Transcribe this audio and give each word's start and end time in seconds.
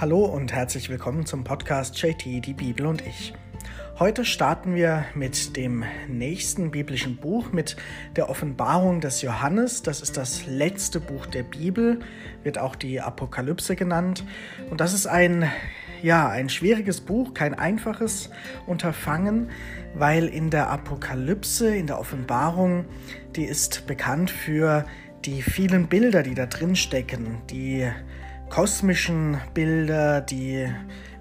Hallo 0.00 0.24
und 0.24 0.54
herzlich 0.54 0.88
willkommen 0.88 1.26
zum 1.26 1.44
Podcast 1.44 2.00
JT, 2.00 2.24
die 2.24 2.54
Bibel 2.54 2.86
und 2.86 3.06
ich. 3.06 3.34
Heute 3.98 4.24
starten 4.24 4.74
wir 4.74 5.04
mit 5.14 5.58
dem 5.58 5.84
nächsten 6.08 6.70
biblischen 6.70 7.18
Buch, 7.18 7.52
mit 7.52 7.76
der 8.16 8.30
Offenbarung 8.30 9.02
des 9.02 9.20
Johannes. 9.20 9.82
Das 9.82 10.00
ist 10.00 10.16
das 10.16 10.46
letzte 10.46 11.00
Buch 11.00 11.26
der 11.26 11.42
Bibel, 11.42 12.00
wird 12.44 12.56
auch 12.56 12.76
die 12.76 13.02
Apokalypse 13.02 13.76
genannt. 13.76 14.24
Und 14.70 14.80
das 14.80 14.94
ist 14.94 15.06
ein, 15.06 15.52
ja, 16.02 16.30
ein 16.30 16.48
schwieriges 16.48 17.02
Buch, 17.02 17.34
kein 17.34 17.52
einfaches 17.52 18.30
Unterfangen, 18.66 19.50
weil 19.92 20.28
in 20.28 20.48
der 20.48 20.70
Apokalypse, 20.70 21.76
in 21.76 21.86
der 21.86 22.00
Offenbarung, 22.00 22.86
die 23.36 23.44
ist 23.44 23.86
bekannt 23.86 24.30
für 24.30 24.86
die 25.26 25.42
vielen 25.42 25.88
Bilder, 25.88 26.22
die 26.22 26.34
da 26.34 26.46
drin 26.46 26.74
stecken, 26.74 27.42
die 27.50 27.86
kosmischen 28.50 29.38
Bilder, 29.54 30.20
die 30.20 30.66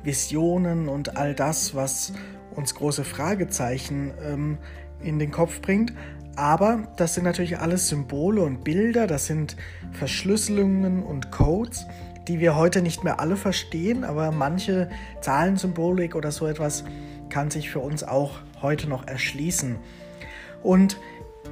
Visionen 0.04 0.90
und 0.90 1.16
all 1.16 1.36
das, 1.36 1.76
was 1.76 2.12
uns 2.56 2.76
große 2.76 3.04
Fragezeichen 3.04 4.12
ähm, 4.26 4.58
in 5.02 5.20
den 5.20 5.32
Kopf 5.32 5.62
bringt. 5.62 5.94
Aber 6.36 6.88
das 6.98 7.14
sind 7.14 7.24
natürlich 7.24 7.60
alles 7.60 7.88
Symbole 7.88 8.42
und 8.42 8.64
Bilder, 8.64 9.08
das 9.08 9.28
sind 9.28 9.56
Verschlüsselungen 9.92 11.04
und 11.04 11.32
Codes, 11.32 11.86
die 12.28 12.40
wir 12.40 12.56
heute 12.56 12.82
nicht 12.82 13.04
mehr 13.04 13.20
alle 13.20 13.36
verstehen, 13.36 14.04
aber 14.04 14.32
manche 14.32 14.90
Zahlensymbolik 15.22 16.16
oder 16.16 16.32
so 16.32 16.48
etwas 16.48 16.84
kann 17.30 17.52
sich 17.52 17.70
für 17.70 17.80
uns 17.80 18.04
auch 18.04 18.40
heute 18.62 18.90
noch 18.90 19.08
erschließen. 19.08 19.78
Und 20.64 20.98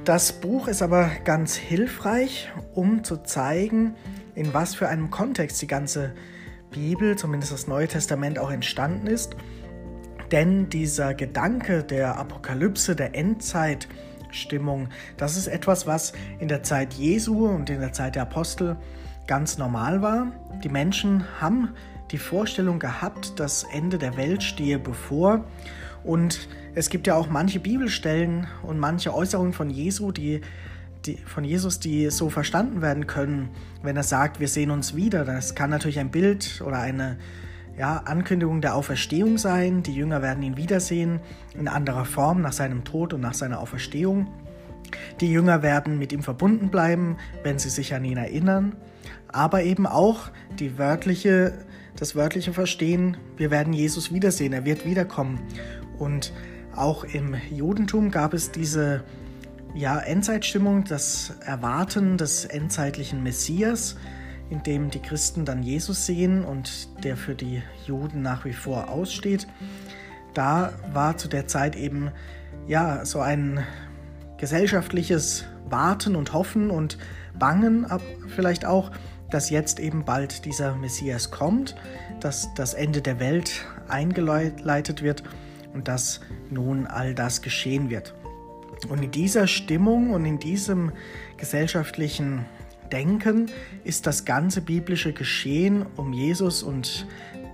das 0.04 0.32
Buch 0.32 0.68
ist 0.68 0.82
aber 0.82 1.10
ganz 1.24 1.54
hilfreich, 1.54 2.50
um 2.74 3.04
zu 3.04 3.18
zeigen, 3.18 3.94
in 4.38 4.54
was 4.54 4.76
für 4.76 4.88
einem 4.88 5.10
Kontext 5.10 5.60
die 5.60 5.66
ganze 5.66 6.14
Bibel, 6.70 7.16
zumindest 7.16 7.52
das 7.52 7.66
Neue 7.66 7.88
Testament, 7.88 8.38
auch 8.38 8.52
entstanden 8.52 9.08
ist. 9.08 9.34
Denn 10.30 10.68
dieser 10.68 11.12
Gedanke 11.12 11.82
der 11.82 12.16
Apokalypse, 12.18 12.94
der 12.94 13.16
Endzeitstimmung, 13.16 14.90
das 15.16 15.36
ist 15.36 15.48
etwas, 15.48 15.88
was 15.88 16.12
in 16.38 16.46
der 16.46 16.62
Zeit 16.62 16.94
Jesu 16.94 17.48
und 17.48 17.68
in 17.68 17.80
der 17.80 17.92
Zeit 17.92 18.14
der 18.14 18.22
Apostel 18.22 18.76
ganz 19.26 19.58
normal 19.58 20.02
war. 20.02 20.28
Die 20.62 20.68
Menschen 20.68 21.24
haben 21.40 21.70
die 22.12 22.18
Vorstellung 22.18 22.78
gehabt, 22.78 23.40
das 23.40 23.64
Ende 23.64 23.98
der 23.98 24.16
Welt 24.16 24.44
stehe 24.44 24.78
bevor. 24.78 25.46
Und 26.04 26.48
es 26.76 26.90
gibt 26.90 27.08
ja 27.08 27.16
auch 27.16 27.28
manche 27.28 27.58
Bibelstellen 27.58 28.46
und 28.62 28.78
manche 28.78 29.12
Äußerungen 29.12 29.52
von 29.52 29.68
Jesu, 29.68 30.12
die, 30.12 30.42
die, 31.06 31.16
von 31.16 31.44
Jesus, 31.44 31.80
die 31.80 32.10
so 32.10 32.30
verstanden 32.30 32.82
werden 32.82 33.06
können, 33.06 33.50
wenn 33.82 33.96
er 33.96 34.02
sagt, 34.02 34.40
wir 34.40 34.48
sehen 34.48 34.70
uns 34.70 34.94
wieder. 34.94 35.24
Das 35.24 35.54
kann 35.54 35.70
natürlich 35.70 35.98
ein 35.98 36.10
Bild 36.10 36.62
oder 36.64 36.78
eine 36.78 37.18
ja, 37.78 37.98
Ankündigung 37.98 38.60
der 38.60 38.74
Auferstehung 38.74 39.38
sein. 39.38 39.82
Die 39.82 39.94
Jünger 39.94 40.20
werden 40.22 40.42
ihn 40.42 40.56
wiedersehen 40.56 41.20
in 41.58 41.68
anderer 41.68 42.04
Form 42.04 42.40
nach 42.42 42.52
seinem 42.52 42.84
Tod 42.84 43.14
und 43.14 43.20
nach 43.20 43.34
seiner 43.34 43.60
Auferstehung. 43.60 44.26
Die 45.20 45.30
Jünger 45.30 45.62
werden 45.62 45.98
mit 45.98 46.12
ihm 46.12 46.22
verbunden 46.22 46.70
bleiben, 46.70 47.16
wenn 47.42 47.58
sie 47.58 47.70
sich 47.70 47.94
an 47.94 48.04
ihn 48.04 48.16
erinnern. 48.16 48.74
Aber 49.28 49.62
eben 49.62 49.86
auch 49.86 50.30
die 50.58 50.78
wörtliche, 50.78 51.52
das 51.96 52.16
wörtliche 52.16 52.52
Verstehen, 52.52 53.16
wir 53.36 53.50
werden 53.50 53.72
Jesus 53.72 54.12
wiedersehen, 54.12 54.52
er 54.52 54.64
wird 54.64 54.84
wiederkommen. 54.84 55.40
Und 55.98 56.32
auch 56.74 57.04
im 57.04 57.36
Judentum 57.50 58.10
gab 58.10 58.34
es 58.34 58.50
diese 58.50 59.04
ja, 59.74 59.98
Endzeitstimmung, 59.98 60.84
das 60.84 61.34
Erwarten 61.44 62.16
des 62.18 62.44
endzeitlichen 62.44 63.22
Messias, 63.22 63.96
in 64.50 64.62
dem 64.62 64.90
die 64.90 65.00
Christen 65.00 65.44
dann 65.44 65.62
Jesus 65.62 66.06
sehen 66.06 66.44
und 66.44 66.88
der 67.04 67.16
für 67.16 67.34
die 67.34 67.62
Juden 67.86 68.22
nach 68.22 68.44
wie 68.44 68.52
vor 68.52 68.88
aussteht. 68.88 69.46
Da 70.34 70.72
war 70.92 71.16
zu 71.16 71.28
der 71.28 71.46
Zeit 71.46 71.76
eben 71.76 72.10
ja 72.66 73.04
so 73.04 73.20
ein 73.20 73.64
gesellschaftliches 74.38 75.44
Warten 75.68 76.16
und 76.16 76.32
Hoffen 76.32 76.70
und 76.70 76.98
Bangen 77.38 77.86
vielleicht 78.34 78.64
auch, 78.64 78.90
dass 79.30 79.50
jetzt 79.50 79.78
eben 79.78 80.04
bald 80.04 80.44
dieser 80.44 80.74
Messias 80.74 81.30
kommt, 81.30 81.76
dass 82.20 82.52
das 82.54 82.74
Ende 82.74 83.02
der 83.02 83.20
Welt 83.20 83.66
eingeleitet 83.88 85.02
wird 85.02 85.22
und 85.74 85.88
dass 85.88 86.20
nun 86.50 86.86
all 86.86 87.14
das 87.14 87.42
geschehen 87.42 87.90
wird. 87.90 88.14
Und 88.88 89.02
in 89.02 89.10
dieser 89.10 89.46
Stimmung 89.46 90.10
und 90.10 90.24
in 90.24 90.38
diesem 90.38 90.92
gesellschaftlichen 91.36 92.44
Denken 92.92 93.50
ist 93.84 94.06
das 94.06 94.24
ganze 94.24 94.60
biblische 94.60 95.12
Geschehen 95.12 95.84
um 95.96 96.12
Jesus 96.12 96.62
und 96.62 97.06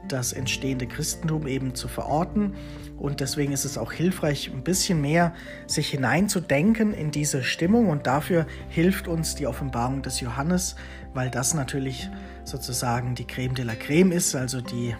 das 0.09 0.33
entstehende 0.33 0.87
Christentum 0.87 1.47
eben 1.47 1.75
zu 1.75 1.89
verorten. 1.89 2.55
Und 2.99 3.21
deswegen 3.21 3.53
ist 3.53 3.65
es 3.65 3.79
auch 3.79 3.93
hilfreich, 3.93 4.51
ein 4.53 4.63
bisschen 4.63 5.01
mehr 5.01 5.35
sich 5.67 5.89
hineinzudenken 5.89 6.93
in 6.95 7.11
diese 7.11 7.43
Stimmung. 7.43 7.89
Und 7.89 8.07
dafür 8.07 8.47
hilft 8.69 9.09
uns 9.09 9.35
die 9.35 9.47
Offenbarung 9.47 10.03
des 10.03 10.21
Johannes, 10.21 10.77
weil 11.15 11.31
das 11.31 11.55
natürlich 11.55 12.11
sozusagen 12.45 13.15
die 13.15 13.27
Creme 13.27 13.55
de 13.55 13.65
la 13.65 13.75
Creme 13.75 14.13
ist, 14.13 14.35
also 14.37 14.61
die 14.61 14.95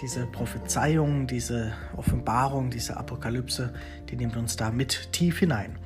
diese 0.00 0.26
Prophezeiung, 0.26 1.26
diese 1.26 1.72
Offenbarung, 1.96 2.70
diese 2.70 2.96
Apokalypse, 2.96 3.72
die 4.10 4.16
nimmt 4.16 4.36
uns 4.36 4.56
da 4.56 4.70
mit 4.70 5.12
tief 5.12 5.38
hinein. 5.38 5.76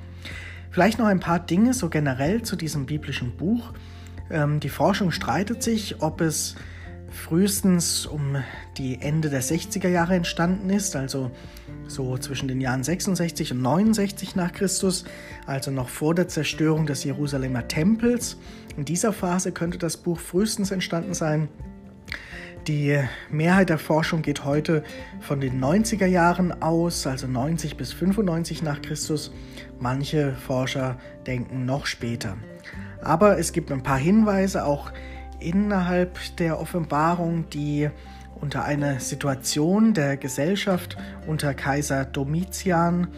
Vielleicht 0.71 0.99
noch 0.99 1.07
ein 1.07 1.21
paar 1.21 1.41
Dinge 1.41 1.75
so 1.75 1.89
generell 1.89 2.43
zu 2.43 2.57
diesem 2.57 2.87
biblischen 2.87 3.37
Buch. 3.37 3.73
Ähm, 4.31 4.61
die 4.61 4.69
Forschung 4.69 5.11
streitet 5.11 5.63
sich, 5.63 6.03
ob 6.03 6.21
es 6.21 6.57
frühestens 7.11 8.07
um 8.07 8.37
die 8.77 9.01
Ende 9.01 9.31
der 9.31 9.43
60er 9.43 9.89
Jahre 9.89 10.15
entstanden 10.15 10.71
ist, 10.71 10.95
also 10.95 11.31
so 11.87 12.19
zwischen 12.19 12.49
den 12.49 12.61
Jahren 12.61 12.85
66 12.85 13.53
und 13.53 13.63
69 13.63 14.37
nach 14.37 14.53
Christus, 14.53 15.05
also 15.47 15.71
noch 15.71 15.89
vor 15.89 16.15
der 16.15 16.29
Zerstörung 16.29 16.87
des 16.87 17.05
Jerusalemer 17.05 17.67
Tempels. 17.67 18.37
In 18.77 18.85
dieser 18.85 19.13
Phase 19.13 19.53
könnte 19.53 19.79
das 19.79 19.97
Buch 19.97 20.19
frühestens 20.21 20.71
entstanden 20.71 21.15
sein. 21.15 21.49
Die 22.69 23.03
Mehrheit 23.31 23.71
der 23.71 23.79
Forschung 23.79 24.21
geht 24.21 24.45
heute 24.45 24.85
von 25.21 25.41
den 25.41 25.59
90er 25.59 26.05
Jahren 26.05 26.61
aus, 26.61 27.07
also 27.07 27.27
90 27.27 27.79
bis 27.79 27.95
95 27.95 28.63
nach 28.63 28.83
Christus. 28.83 29.33
Manche 29.81 30.35
Forscher 30.35 30.99
denken 31.27 31.65
noch 31.65 31.87
später. 31.87 32.37
Aber 33.01 33.39
es 33.39 33.53
gibt 33.53 33.73
ein 33.73 33.83
paar 33.83 33.97
Hinweise 33.97 34.67
auch 34.67 34.93
innerhalb 35.41 36.19
der 36.37 36.61
Offenbarung, 36.61 37.49
die 37.49 37.89
unter 38.39 38.67
eine 38.67 39.01
Situation 39.01 39.95
der 39.95 40.19
Gesellschaft 40.19 40.99
unter 41.27 41.55
Kaiser 41.55 42.05
Domitian 42.05 43.09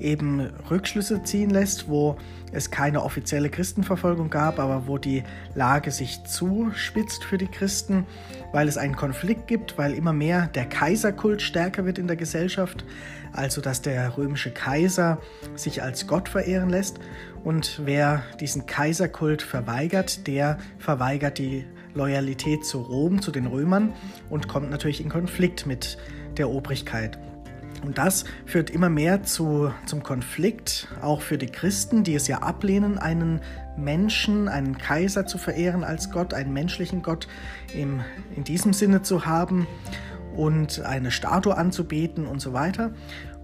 eben 0.00 0.50
Rückschlüsse 0.70 1.22
ziehen 1.22 1.50
lässt, 1.50 1.88
wo 1.88 2.16
es 2.52 2.70
keine 2.70 3.02
offizielle 3.02 3.48
Christenverfolgung 3.48 4.30
gab, 4.30 4.58
aber 4.58 4.86
wo 4.86 4.98
die 4.98 5.22
Lage 5.54 5.90
sich 5.90 6.24
zuspitzt 6.24 7.24
für 7.24 7.38
die 7.38 7.46
Christen, 7.46 8.06
weil 8.52 8.68
es 8.68 8.76
einen 8.76 8.96
Konflikt 8.96 9.46
gibt, 9.46 9.78
weil 9.78 9.94
immer 9.94 10.12
mehr 10.12 10.48
der 10.48 10.66
Kaiserkult 10.66 11.42
stärker 11.42 11.84
wird 11.84 11.98
in 11.98 12.06
der 12.06 12.16
Gesellschaft, 12.16 12.84
also 13.32 13.60
dass 13.60 13.82
der 13.82 14.16
römische 14.16 14.50
Kaiser 14.50 15.18
sich 15.54 15.82
als 15.82 16.06
Gott 16.06 16.28
verehren 16.28 16.70
lässt 16.70 16.98
und 17.44 17.80
wer 17.84 18.22
diesen 18.40 18.66
Kaiserkult 18.66 19.42
verweigert, 19.42 20.26
der 20.26 20.58
verweigert 20.78 21.38
die 21.38 21.64
Loyalität 21.94 22.64
zu 22.64 22.80
Rom, 22.80 23.22
zu 23.22 23.30
den 23.30 23.46
Römern 23.46 23.92
und 24.28 24.48
kommt 24.48 24.70
natürlich 24.70 25.00
in 25.00 25.08
Konflikt 25.08 25.66
mit 25.66 25.98
der 26.36 26.50
Obrigkeit. 26.50 27.18
Und 27.82 27.98
das 27.98 28.24
führt 28.46 28.70
immer 28.70 28.90
mehr 28.90 29.22
zu, 29.22 29.72
zum 29.86 30.02
Konflikt, 30.02 30.88
auch 31.00 31.22
für 31.22 31.38
die 31.38 31.46
Christen, 31.46 32.04
die 32.04 32.14
es 32.14 32.28
ja 32.28 32.38
ablehnen, 32.38 32.98
einen 32.98 33.40
Menschen, 33.76 34.48
einen 34.48 34.76
Kaiser 34.76 35.26
zu 35.26 35.38
verehren 35.38 35.84
als 35.84 36.10
Gott, 36.10 36.34
einen 36.34 36.52
menschlichen 36.52 37.02
Gott 37.02 37.26
im, 37.74 38.00
in 38.36 38.44
diesem 38.44 38.72
Sinne 38.72 39.02
zu 39.02 39.24
haben 39.24 39.66
und 40.36 40.80
eine 40.80 41.10
Statue 41.10 41.56
anzubeten 41.56 42.26
und 42.26 42.40
so 42.40 42.52
weiter. 42.52 42.92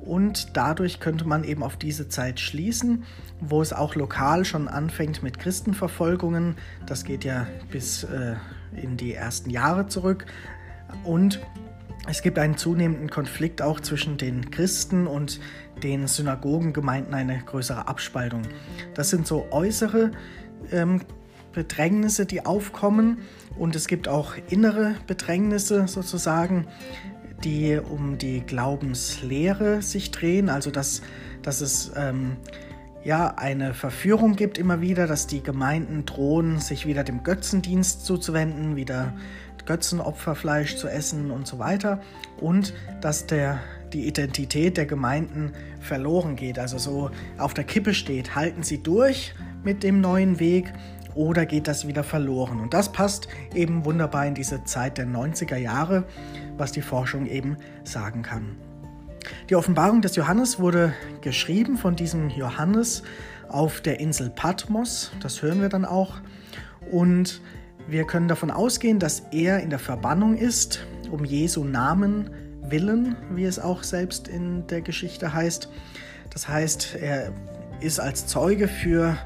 Und 0.05 0.57
dadurch 0.57 1.01
könnte 1.01 1.27
man 1.27 1.43
eben 1.43 1.65
auf 1.65 1.77
diese 1.77 2.09
Zeit 2.09 2.39
schließen, 2.39 3.05
wo 3.41 3.61
es 3.61 3.73
auch 3.73 3.97
lokal 3.97 4.45
schon 4.45 4.69
anfängt 4.69 5.23
mit 5.23 5.39
Christenverfolgungen. 5.41 6.57
Das 6.87 7.03
geht 7.03 7.25
ja 7.25 7.49
bis 7.73 8.05
äh, 8.05 8.37
in 8.81 8.97
die 8.97 9.15
ersten 9.15 9.51
Jahre 9.51 9.89
zurück. 9.89 10.27
Und 11.03 11.41
es 12.09 12.23
gibt 12.23 12.39
einen 12.39 12.57
zunehmenden 12.57 13.11
Konflikt 13.11 13.63
auch 13.63 13.81
zwischen 13.81 14.17
den 14.17 14.51
Christen 14.51 15.07
und 15.07 15.41
den 15.83 16.07
Synagogengemeinden, 16.07 17.13
eine 17.15 17.39
größere 17.45 17.89
Abspaltung. 17.89 18.43
Das 18.95 19.11
sind 19.11 19.27
so 19.27 19.47
äußere 19.51 20.13
ähm, 20.71 21.03
Bedrängnisse, 21.53 22.27
die 22.27 22.45
aufkommen 22.45 23.19
und 23.59 23.75
es 23.75 23.89
gibt 23.89 24.09
auch 24.09 24.35
innere 24.51 24.95
Bedrängnisse 25.07 25.89
sozusagen, 25.89 26.67
die 27.45 27.79
um 27.79 28.19
die 28.19 28.41
Glaubenslehre 28.41 29.83
sich 29.83 30.11
drehen, 30.11 30.49
also 30.49 30.71
dass, 30.71 31.03
dass 31.43 31.61
es 31.61 31.93
ähm, 31.97 32.37
ja 33.05 33.35
eine 33.37 33.75
Verführung 33.75 34.37
gibt 34.37 34.59
immer 34.59 34.81
wieder, 34.81 35.07
dass 35.07 35.27
die 35.27 35.43
Gemeinden 35.43 36.07
drohen, 36.07 36.61
sich 36.61 36.87
wieder 36.87 37.05
dem 37.05 37.23
Götzendienst 37.23 38.05
zuzuwenden, 38.05 38.77
wieder 38.77 39.15
Götzenopferfleisch 39.67 40.77
zu 40.77 40.89
essen 40.89 41.31
und 41.31 41.47
so 41.47 41.59
weiter 41.59 42.01
und 42.41 42.73
dass 43.01 43.27
der 43.27 43.61
die 43.93 44.07
Identität 44.07 44.77
der 44.77 44.87
Gemeinden 44.87 45.53
verloren 45.81 46.37
geht, 46.37 46.59
also 46.59 46.79
so 46.79 47.11
auf 47.39 47.55
der 47.55 47.65
Kippe 47.65 47.95
steht. 47.95 48.35
Halten 48.35 48.63
sie 48.63 48.83
durch 48.83 49.35
mit 49.63 49.83
dem 49.83 50.01
neuen 50.01 50.39
Weg 50.41 50.73
oder 51.15 51.47
geht 51.47 51.69
das 51.69 51.87
wieder 51.87 52.05
verloren? 52.05 52.61
Und 52.61 52.75
das 52.75 52.93
passt 52.93 53.29
eben 53.55 53.85
wunderbar 53.85 54.27
in 54.27 54.35
diese 54.35 54.65
Zeit 54.65 54.99
der 54.99 55.07
90er 55.07 55.57
Jahre, 55.57 56.05
was 56.57 56.73
die 56.73 56.83
Forschung 56.83 57.27
eben 57.27 57.57
sagen 57.85 58.23
kann. 58.23 58.57
Die 59.51 59.57
Offenbarung 59.57 60.03
des 60.03 60.15
Johannes 60.17 60.61
wurde 60.61 60.93
geschrieben 61.21 61.77
von 61.77 61.97
diesem 61.97 62.31
Johannes 62.31 63.03
auf 63.49 63.81
der 63.81 64.01
Insel 64.01 64.31
Patmos, 64.31 65.13
das 65.21 65.43
hören 65.43 65.61
wir 65.61 65.69
dann 65.69 65.85
auch. 65.85 66.19
Und 66.91 67.41
wir 67.89 68.05
können 68.05 68.29
davon 68.29 68.51
ausgehen, 68.51 68.99
dass 68.99 69.23
er 69.31 69.61
in 69.61 69.71
der 69.71 69.79
Verbannung 69.79 70.37
ist, 70.37 70.87
um 71.11 71.25
Jesu 71.25 71.65
Namen 71.65 72.31
willen, 72.63 73.17
wie 73.31 73.45
es 73.45 73.59
auch 73.59 73.83
selbst 73.83 74.29
in 74.29 74.67
der 74.67 74.81
Geschichte 74.81 75.33
heißt. 75.33 75.69
Das 76.31 76.49
heißt, 76.49 76.97
er 77.01 77.33
ist 77.81 78.01
als 78.01 78.27
Zeuge 78.27 78.69
für 78.69 79.17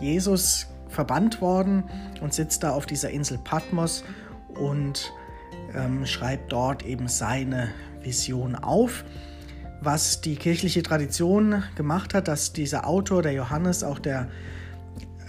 Jesus 0.00 0.66
verbannt 0.88 1.40
worden 1.40 1.84
und 2.20 2.34
sitzt 2.34 2.62
da 2.62 2.72
auf 2.72 2.86
dieser 2.86 3.10
Insel 3.10 3.38
Patmos 3.38 4.04
und 4.54 5.12
ähm, 5.74 6.06
schreibt 6.06 6.50
dort 6.52 6.84
eben 6.84 7.08
seine 7.08 7.68
Vision 8.02 8.54
auf 8.54 9.04
was 9.80 10.20
die 10.20 10.36
kirchliche 10.36 10.82
Tradition 10.82 11.62
gemacht 11.76 12.14
hat, 12.14 12.28
dass 12.28 12.52
dieser 12.52 12.86
Autor, 12.86 13.22
der 13.22 13.32
Johannes, 13.32 13.84
auch 13.84 13.98
der 13.98 14.28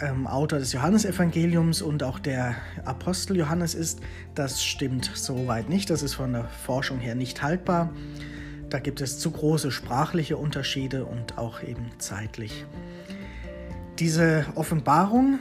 ähm, 0.01 0.27
Autor 0.27 0.59
des 0.59 0.73
Johannesevangeliums 0.73 1.81
und 1.81 2.03
auch 2.03 2.19
der 2.19 2.55
Apostel 2.85 3.37
Johannes 3.37 3.75
ist, 3.75 3.99
das 4.35 4.63
stimmt 4.63 5.11
soweit 5.13 5.69
nicht. 5.69 5.89
Das 5.89 6.01
ist 6.01 6.13
von 6.15 6.33
der 6.33 6.45
Forschung 6.45 6.99
her 6.99 7.15
nicht 7.15 7.41
haltbar. 7.41 7.91
Da 8.69 8.79
gibt 8.79 9.01
es 9.01 9.19
zu 9.19 9.31
große 9.31 9.71
sprachliche 9.71 10.37
Unterschiede 10.37 11.05
und 11.05 11.37
auch 11.37 11.63
eben 11.63 11.89
zeitlich. 11.97 12.65
Diese 13.97 14.45
Offenbarung 14.55 15.39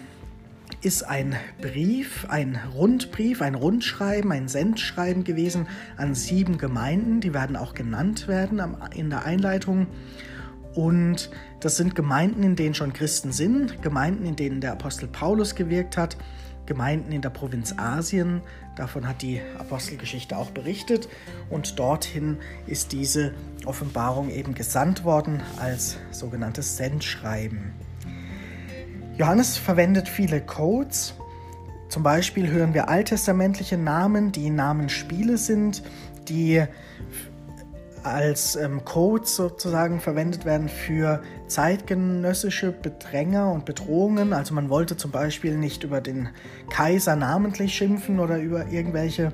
ist 0.80 1.02
ein 1.02 1.36
Brief, 1.60 2.26
ein 2.28 2.58
Rundbrief, 2.74 3.42
ein 3.42 3.54
Rundschreiben, 3.54 4.32
ein 4.32 4.48
Sendschreiben 4.48 5.24
gewesen 5.24 5.66
an 5.96 6.14
sieben 6.14 6.58
Gemeinden. 6.58 7.20
Die 7.20 7.34
werden 7.34 7.56
auch 7.56 7.74
genannt 7.74 8.28
werden 8.28 8.76
in 8.94 9.10
der 9.10 9.24
Einleitung. 9.24 9.88
Und 10.78 11.30
das 11.58 11.76
sind 11.76 11.96
Gemeinden, 11.96 12.44
in 12.44 12.54
denen 12.54 12.72
schon 12.72 12.92
Christen 12.92 13.32
sind, 13.32 13.82
Gemeinden, 13.82 14.24
in 14.24 14.36
denen 14.36 14.60
der 14.60 14.70
Apostel 14.70 15.08
Paulus 15.08 15.56
gewirkt 15.56 15.96
hat, 15.96 16.16
Gemeinden 16.66 17.10
in 17.10 17.20
der 17.20 17.30
Provinz 17.30 17.74
Asien. 17.76 18.42
Davon 18.76 19.08
hat 19.08 19.20
die 19.20 19.40
Apostelgeschichte 19.58 20.36
auch 20.36 20.52
berichtet. 20.52 21.08
Und 21.50 21.80
dorthin 21.80 22.36
ist 22.68 22.92
diese 22.92 23.34
Offenbarung 23.64 24.30
eben 24.30 24.54
gesandt 24.54 25.02
worden 25.02 25.40
als 25.56 25.96
sogenanntes 26.12 26.76
Sendschreiben. 26.76 27.72
Johannes 29.16 29.56
verwendet 29.56 30.08
viele 30.08 30.40
Codes. 30.40 31.14
Zum 31.88 32.04
Beispiel 32.04 32.46
hören 32.52 32.72
wir 32.72 32.88
alttestamentliche 32.88 33.78
Namen, 33.78 34.30
die 34.30 34.48
Namensspiele 34.48 35.38
sind, 35.38 35.82
die 36.28 36.62
als 38.12 38.56
ähm, 38.56 38.84
Codes 38.84 39.36
sozusagen 39.36 40.00
verwendet 40.00 40.44
werden 40.44 40.68
für 40.68 41.22
zeitgenössische 41.46 42.72
Bedränger 42.72 43.52
und 43.52 43.64
Bedrohungen. 43.64 44.32
Also 44.32 44.54
man 44.54 44.68
wollte 44.68 44.96
zum 44.96 45.10
Beispiel 45.10 45.56
nicht 45.56 45.84
über 45.84 46.00
den 46.00 46.28
Kaiser 46.70 47.16
namentlich 47.16 47.74
schimpfen 47.74 48.20
oder 48.20 48.38
über 48.38 48.68
irgendwelche 48.68 49.32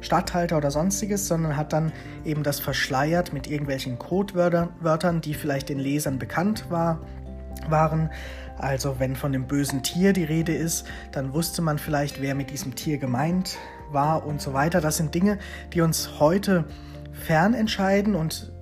Statthalter 0.00 0.56
oder 0.56 0.70
sonstiges, 0.70 1.26
sondern 1.26 1.56
hat 1.56 1.72
dann 1.72 1.92
eben 2.24 2.42
das 2.42 2.60
verschleiert 2.60 3.32
mit 3.32 3.46
irgendwelchen 3.48 3.98
Codewörtern, 3.98 5.20
die 5.20 5.34
vielleicht 5.34 5.68
den 5.68 5.78
Lesern 5.78 6.18
bekannt 6.18 6.70
war, 6.70 7.00
waren. 7.68 8.10
Also 8.58 8.98
wenn 8.98 9.16
von 9.16 9.32
dem 9.32 9.46
bösen 9.46 9.82
Tier 9.82 10.12
die 10.12 10.24
Rede 10.24 10.54
ist, 10.54 10.86
dann 11.12 11.32
wusste 11.34 11.60
man 11.60 11.78
vielleicht, 11.78 12.22
wer 12.22 12.34
mit 12.34 12.50
diesem 12.50 12.74
Tier 12.74 12.98
gemeint 12.98 13.58
war 13.90 14.26
und 14.26 14.40
so 14.40 14.54
weiter. 14.54 14.80
Das 14.80 14.96
sind 14.96 15.14
Dinge, 15.14 15.38
die 15.72 15.80
uns 15.80 16.18
heute 16.18 16.64
fern 17.24 17.54
entscheiden 17.54 18.14
und 18.14 18.52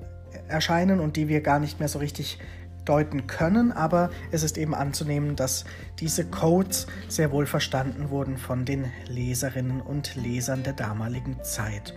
erscheinen 0.48 1.00
und 1.00 1.16
die 1.16 1.28
wir 1.28 1.40
gar 1.40 1.58
nicht 1.58 1.80
mehr 1.80 1.88
so 1.88 1.98
richtig 1.98 2.38
deuten 2.84 3.26
können, 3.26 3.72
aber 3.72 4.10
es 4.30 4.42
ist 4.42 4.58
eben 4.58 4.74
anzunehmen, 4.74 5.36
dass 5.36 5.64
diese 6.00 6.24
Codes 6.24 6.86
sehr 7.08 7.32
wohl 7.32 7.46
verstanden 7.46 8.10
wurden 8.10 8.36
von 8.36 8.64
den 8.64 8.92
Leserinnen 9.08 9.80
und 9.80 10.16
Lesern 10.16 10.62
der 10.62 10.74
damaligen 10.74 11.42
Zeit. 11.42 11.94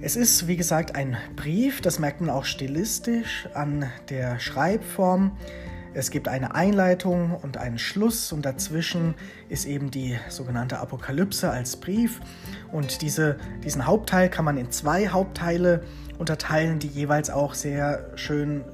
Es 0.00 0.16
ist, 0.16 0.48
wie 0.48 0.56
gesagt, 0.56 0.96
ein 0.96 1.16
Brief, 1.36 1.80
das 1.80 2.00
merkt 2.00 2.20
man 2.20 2.30
auch 2.30 2.44
stilistisch 2.44 3.48
an 3.54 3.88
der 4.08 4.40
Schreibform. 4.40 5.36
Es 5.94 6.10
gibt 6.10 6.26
eine 6.26 6.54
Einleitung 6.54 7.34
und 7.42 7.58
einen 7.58 7.78
Schluss 7.78 8.32
und 8.32 8.46
dazwischen 8.46 9.14
ist 9.50 9.66
eben 9.66 9.90
die 9.90 10.18
sogenannte 10.30 10.78
Apokalypse 10.78 11.50
als 11.50 11.76
Brief. 11.76 12.20
Und 12.70 13.02
diese, 13.02 13.36
diesen 13.62 13.86
Hauptteil 13.86 14.30
kann 14.30 14.46
man 14.46 14.56
in 14.56 14.70
zwei 14.70 15.08
Hauptteile 15.08 15.82
unterteilen, 16.18 16.78
die 16.78 16.86
jeweils 16.86 17.28
auch 17.28 17.52
sehr 17.52 18.10
schön 18.14 18.64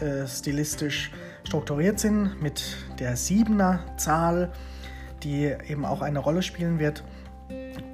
äh, 0.00 0.28
stilistisch 0.28 1.10
strukturiert 1.42 1.98
sind 1.98 2.40
mit 2.40 2.76
der 3.00 3.16
Siebener 3.16 3.80
Zahl, 3.96 4.52
die 5.24 5.52
eben 5.66 5.84
auch 5.84 6.02
eine 6.02 6.20
Rolle 6.20 6.42
spielen 6.42 6.78
wird. 6.78 7.02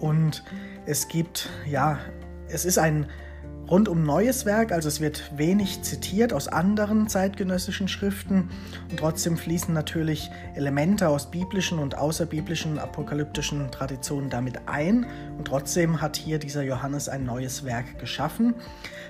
Und 0.00 0.44
es 0.84 1.08
gibt, 1.08 1.49
ja, 1.67 1.99
es 2.49 2.67
ist 2.67 2.78
ein 2.78 3.06
rundum 3.71 4.05
neues 4.05 4.47
Werk, 4.47 4.73
also 4.73 4.89
es 4.89 5.01
wird 5.01 5.33
wenig 5.37 5.83
zitiert 5.83 6.33
aus 6.33 6.49
anderen 6.49 7.09
zeitgenössischen 7.09 7.89
Schriften 7.89 8.51
und 8.91 8.99
trotzdem 8.99 9.37
fließen 9.37 9.75
natürlich 9.75 10.31
Elemente 10.55 11.09
aus 11.09 11.31
biblischen 11.31 11.79
und 11.79 11.99
außerbiblischen 11.99 12.79
apokalyptischen 12.79 13.71
Traditionen 13.71 14.31
damit 14.31 14.61
ein 14.67 15.07
und 15.39 15.47
trotzdem 15.47 16.01
hat 16.01 16.17
hier 16.17 16.39
dieser 16.39 16.63
Johannes 16.63 17.09
ein 17.09 17.25
neues 17.25 17.65
Werk 17.65 17.99
geschaffen. 17.99 18.55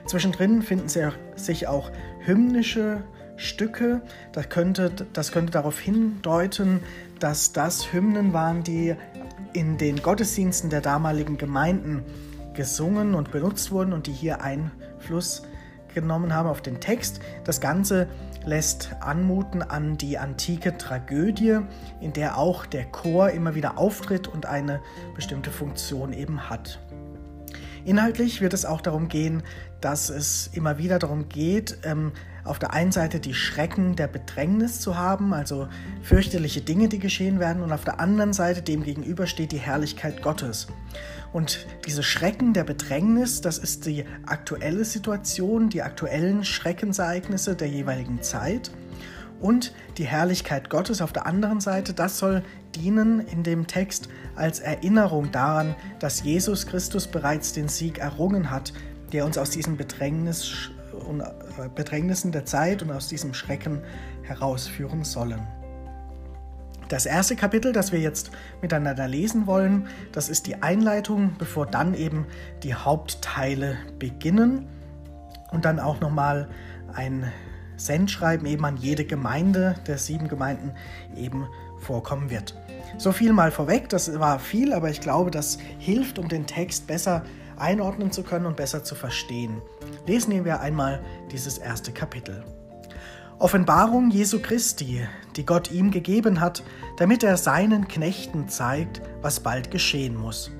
Zwischendrin 0.06 0.62
finden 0.62 0.88
sich 1.36 1.68
auch 1.68 1.90
hymnische 2.20 3.02
Stücke. 3.36 4.00
Das 4.32 4.48
könnte, 4.48 4.90
das 5.12 5.32
könnte 5.32 5.52
darauf 5.52 5.78
hindeuten, 5.78 6.80
dass 7.18 7.52
das 7.52 7.92
Hymnen 7.92 8.32
waren, 8.32 8.62
die 8.62 8.94
in 9.52 9.78
den 9.78 10.02
Gottesdiensten 10.02 10.70
der 10.70 10.80
damaligen 10.80 11.38
Gemeinden 11.38 12.04
gesungen 12.56 13.14
und 13.14 13.30
benutzt 13.30 13.70
wurden 13.70 13.92
und 13.92 14.08
die 14.08 14.12
hier 14.12 14.42
Einfluss 14.42 15.42
genommen 15.94 16.34
haben 16.34 16.48
auf 16.48 16.60
den 16.60 16.80
Text. 16.80 17.20
Das 17.44 17.60
Ganze 17.60 18.08
lässt 18.44 18.90
anmuten 19.00 19.62
an 19.62 19.96
die 19.96 20.18
antike 20.18 20.76
Tragödie, 20.76 21.60
in 22.00 22.12
der 22.12 22.38
auch 22.38 22.66
der 22.66 22.84
Chor 22.86 23.30
immer 23.30 23.54
wieder 23.54 23.78
auftritt 23.78 24.28
und 24.28 24.46
eine 24.46 24.80
bestimmte 25.14 25.50
Funktion 25.50 26.12
eben 26.12 26.50
hat. 26.50 26.80
Inhaltlich 27.86 28.40
wird 28.40 28.52
es 28.52 28.64
auch 28.64 28.80
darum 28.80 29.06
gehen, 29.06 29.44
dass 29.80 30.10
es 30.10 30.50
immer 30.52 30.76
wieder 30.76 30.98
darum 30.98 31.28
geht, 31.28 31.78
ähm, 31.84 32.10
auf 32.42 32.58
der 32.58 32.72
einen 32.72 32.90
Seite 32.90 33.20
die 33.20 33.32
Schrecken 33.32 33.94
der 33.94 34.08
Bedrängnis 34.08 34.80
zu 34.80 34.98
haben, 34.98 35.32
also 35.32 35.68
fürchterliche 36.02 36.62
Dinge, 36.62 36.88
die 36.88 36.98
geschehen 36.98 37.38
werden, 37.38 37.62
und 37.62 37.72
auf 37.72 37.84
der 37.84 38.00
anderen 38.00 38.32
Seite 38.32 38.60
dem 38.60 38.82
gegenüber 38.82 39.28
steht 39.28 39.52
die 39.52 39.58
Herrlichkeit 39.58 40.20
Gottes. 40.20 40.66
Und 41.32 41.64
diese 41.86 42.02
Schrecken 42.02 42.54
der 42.54 42.64
Bedrängnis, 42.64 43.40
das 43.40 43.56
ist 43.56 43.86
die 43.86 44.04
aktuelle 44.26 44.84
Situation, 44.84 45.68
die 45.68 45.82
aktuellen 45.82 46.44
Schreckensereignisse 46.44 47.54
der 47.54 47.68
jeweiligen 47.68 48.20
Zeit. 48.20 48.72
Und 49.40 49.72
die 49.96 50.06
Herrlichkeit 50.06 50.70
Gottes 50.70 51.00
auf 51.00 51.12
der 51.12 51.26
anderen 51.26 51.60
Seite, 51.60 51.94
das 51.94 52.18
soll 52.18 52.42
dienen 52.76 53.20
in 53.20 53.42
dem 53.42 53.66
Text 53.66 54.08
als 54.34 54.60
Erinnerung 54.60 55.32
daran, 55.32 55.74
dass 55.98 56.22
Jesus 56.22 56.66
Christus 56.66 57.06
bereits 57.06 57.52
den 57.52 57.68
Sieg 57.68 57.98
errungen 57.98 58.50
hat, 58.50 58.72
der 59.12 59.24
uns 59.24 59.38
aus 59.38 59.50
diesem 59.50 59.76
Bedrängnis 59.76 60.70
äh, 60.92 61.68
Bedrängnissen 61.74 62.32
der 62.32 62.44
Zeit 62.44 62.82
und 62.82 62.90
aus 62.90 63.08
diesem 63.08 63.32
Schrecken 63.34 63.80
herausführen 64.22 65.04
sollen. 65.04 65.40
Das 66.88 67.06
erste 67.06 67.34
Kapitel, 67.34 67.72
das 67.72 67.90
wir 67.90 67.98
jetzt 67.98 68.30
miteinander 68.62 69.08
lesen 69.08 69.46
wollen, 69.46 69.88
das 70.12 70.28
ist 70.28 70.46
die 70.46 70.62
Einleitung, 70.62 71.34
bevor 71.38 71.66
dann 71.66 71.94
eben 71.94 72.26
die 72.62 72.74
Hauptteile 72.74 73.76
beginnen 73.98 74.68
und 75.50 75.64
dann 75.64 75.80
auch 75.80 76.00
nochmal 76.00 76.48
ein 76.94 77.32
Sendschreiben 77.76 78.46
eben 78.46 78.64
an 78.64 78.76
jede 78.76 79.04
Gemeinde 79.04 79.74
der 79.86 79.98
sieben 79.98 80.28
Gemeinden 80.28 80.72
eben 81.16 81.46
vorkommen 81.80 82.30
wird. 82.30 82.54
So 82.98 83.12
viel 83.12 83.32
mal 83.32 83.50
vorweg, 83.50 83.88
das 83.90 84.18
war 84.18 84.38
viel, 84.38 84.72
aber 84.72 84.88
ich 84.90 85.00
glaube, 85.00 85.30
das 85.30 85.58
hilft, 85.78 86.18
um 86.18 86.28
den 86.28 86.46
Text 86.46 86.86
besser 86.86 87.22
einordnen 87.58 88.10
zu 88.10 88.22
können 88.22 88.46
und 88.46 88.56
besser 88.56 88.84
zu 88.84 88.94
verstehen. 88.94 89.60
Lesen 90.06 90.44
wir 90.44 90.60
einmal 90.60 91.00
dieses 91.30 91.58
erste 91.58 91.92
Kapitel. 91.92 92.44
Offenbarung 93.38 94.10
Jesu 94.10 94.40
Christi, 94.40 95.06
die 95.36 95.44
Gott 95.44 95.70
ihm 95.70 95.90
gegeben 95.90 96.40
hat, 96.40 96.62
damit 96.96 97.22
er 97.22 97.36
seinen 97.36 97.86
Knechten 97.86 98.48
zeigt, 98.48 99.02
was 99.20 99.40
bald 99.40 99.70
geschehen 99.70 100.16
muss. 100.16 100.50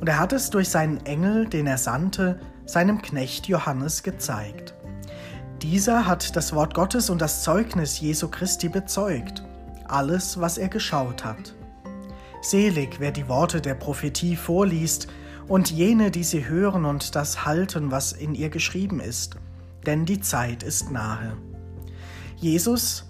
Und 0.00 0.08
er 0.08 0.18
hat 0.18 0.32
es 0.32 0.50
durch 0.50 0.68
seinen 0.68 1.04
Engel, 1.06 1.46
den 1.46 1.68
er 1.68 1.78
sandte, 1.78 2.40
seinem 2.66 3.02
Knecht 3.02 3.46
Johannes 3.46 4.02
gezeigt. 4.02 4.74
Dieser 5.62 6.06
hat 6.06 6.34
das 6.34 6.52
Wort 6.52 6.74
Gottes 6.74 7.08
und 7.08 7.20
das 7.20 7.44
Zeugnis 7.44 8.00
Jesu 8.00 8.28
Christi 8.28 8.68
bezeugt, 8.68 9.44
alles, 9.86 10.40
was 10.40 10.58
er 10.58 10.68
geschaut 10.68 11.24
hat. 11.24 11.54
Selig, 12.48 12.98
wer 12.98 13.12
die 13.12 13.28
Worte 13.28 13.60
der 13.60 13.74
Prophetie 13.74 14.34
vorliest 14.34 15.08
und 15.48 15.70
jene, 15.70 16.10
die 16.10 16.24
sie 16.24 16.48
hören 16.48 16.86
und 16.86 17.14
das 17.14 17.44
halten, 17.44 17.90
was 17.90 18.12
in 18.12 18.34
ihr 18.34 18.48
geschrieben 18.48 19.00
ist, 19.00 19.36
denn 19.84 20.06
die 20.06 20.22
Zeit 20.22 20.62
ist 20.62 20.90
nahe. 20.90 21.36
Jesus 22.36 23.04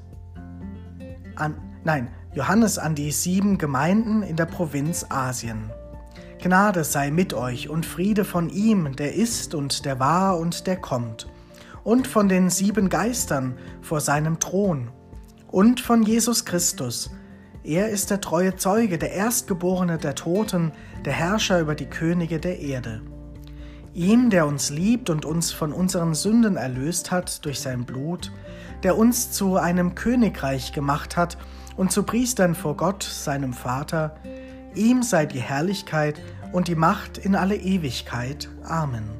an, 1.36 1.54
nein, 1.84 2.08
Johannes 2.34 2.78
an 2.78 2.96
die 2.96 3.12
sieben 3.12 3.58
Gemeinden 3.58 4.24
in 4.24 4.34
der 4.34 4.46
Provinz 4.46 5.06
Asien. 5.08 5.70
Gnade 6.42 6.82
sei 6.82 7.12
mit 7.12 7.32
euch 7.32 7.68
und 7.68 7.86
Friede 7.86 8.24
von 8.24 8.50
ihm, 8.50 8.96
der 8.96 9.14
ist 9.14 9.54
und 9.54 9.84
der 9.84 10.00
war 10.00 10.36
und 10.36 10.66
der 10.66 10.78
kommt, 10.78 11.28
und 11.84 12.08
von 12.08 12.28
den 12.28 12.50
sieben 12.50 12.88
Geistern 12.88 13.56
vor 13.82 14.00
seinem 14.00 14.40
Thron, 14.40 14.90
und 15.46 15.80
von 15.80 16.02
Jesus 16.02 16.44
Christus. 16.44 17.12
Er 17.64 17.88
ist 17.88 18.10
der 18.10 18.20
treue 18.20 18.56
Zeuge, 18.56 18.98
der 18.98 19.12
Erstgeborene 19.12 19.98
der 19.98 20.14
Toten, 20.14 20.72
der 21.04 21.12
Herrscher 21.12 21.60
über 21.60 21.74
die 21.74 21.86
Könige 21.86 22.38
der 22.38 22.60
Erde. 22.60 23.02
Ihm, 23.94 24.30
der 24.30 24.46
uns 24.46 24.70
liebt 24.70 25.10
und 25.10 25.24
uns 25.24 25.50
von 25.50 25.72
unseren 25.72 26.14
Sünden 26.14 26.56
erlöst 26.56 27.10
hat 27.10 27.44
durch 27.44 27.60
sein 27.60 27.84
Blut, 27.84 28.32
der 28.82 28.96
uns 28.96 29.32
zu 29.32 29.56
einem 29.56 29.94
Königreich 29.94 30.72
gemacht 30.72 31.16
hat 31.16 31.36
und 31.76 31.90
zu 31.90 32.04
Priestern 32.04 32.54
vor 32.54 32.76
Gott, 32.76 33.02
seinem 33.02 33.52
Vater, 33.52 34.14
ihm 34.74 35.02
sei 35.02 35.26
die 35.26 35.40
Herrlichkeit 35.40 36.20
und 36.52 36.68
die 36.68 36.76
Macht 36.76 37.18
in 37.18 37.34
alle 37.34 37.56
Ewigkeit. 37.56 38.48
Amen. 38.64 39.10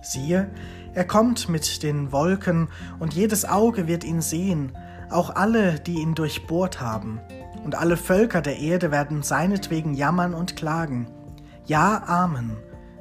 Siehe, 0.00 0.50
er 0.94 1.04
kommt 1.04 1.48
mit 1.48 1.82
den 1.82 2.12
Wolken, 2.12 2.68
und 2.98 3.14
jedes 3.14 3.44
Auge 3.44 3.88
wird 3.88 4.04
ihn 4.04 4.20
sehen, 4.20 4.72
auch 5.14 5.34
alle, 5.34 5.80
die 5.80 6.00
ihn 6.00 6.14
durchbohrt 6.14 6.80
haben, 6.80 7.20
und 7.64 7.74
alle 7.74 7.96
Völker 7.96 8.42
der 8.42 8.58
Erde 8.58 8.90
werden 8.90 9.22
seinetwegen 9.22 9.94
jammern 9.94 10.34
und 10.34 10.56
klagen. 10.56 11.06
Ja, 11.64 12.02
Amen. 12.06 12.56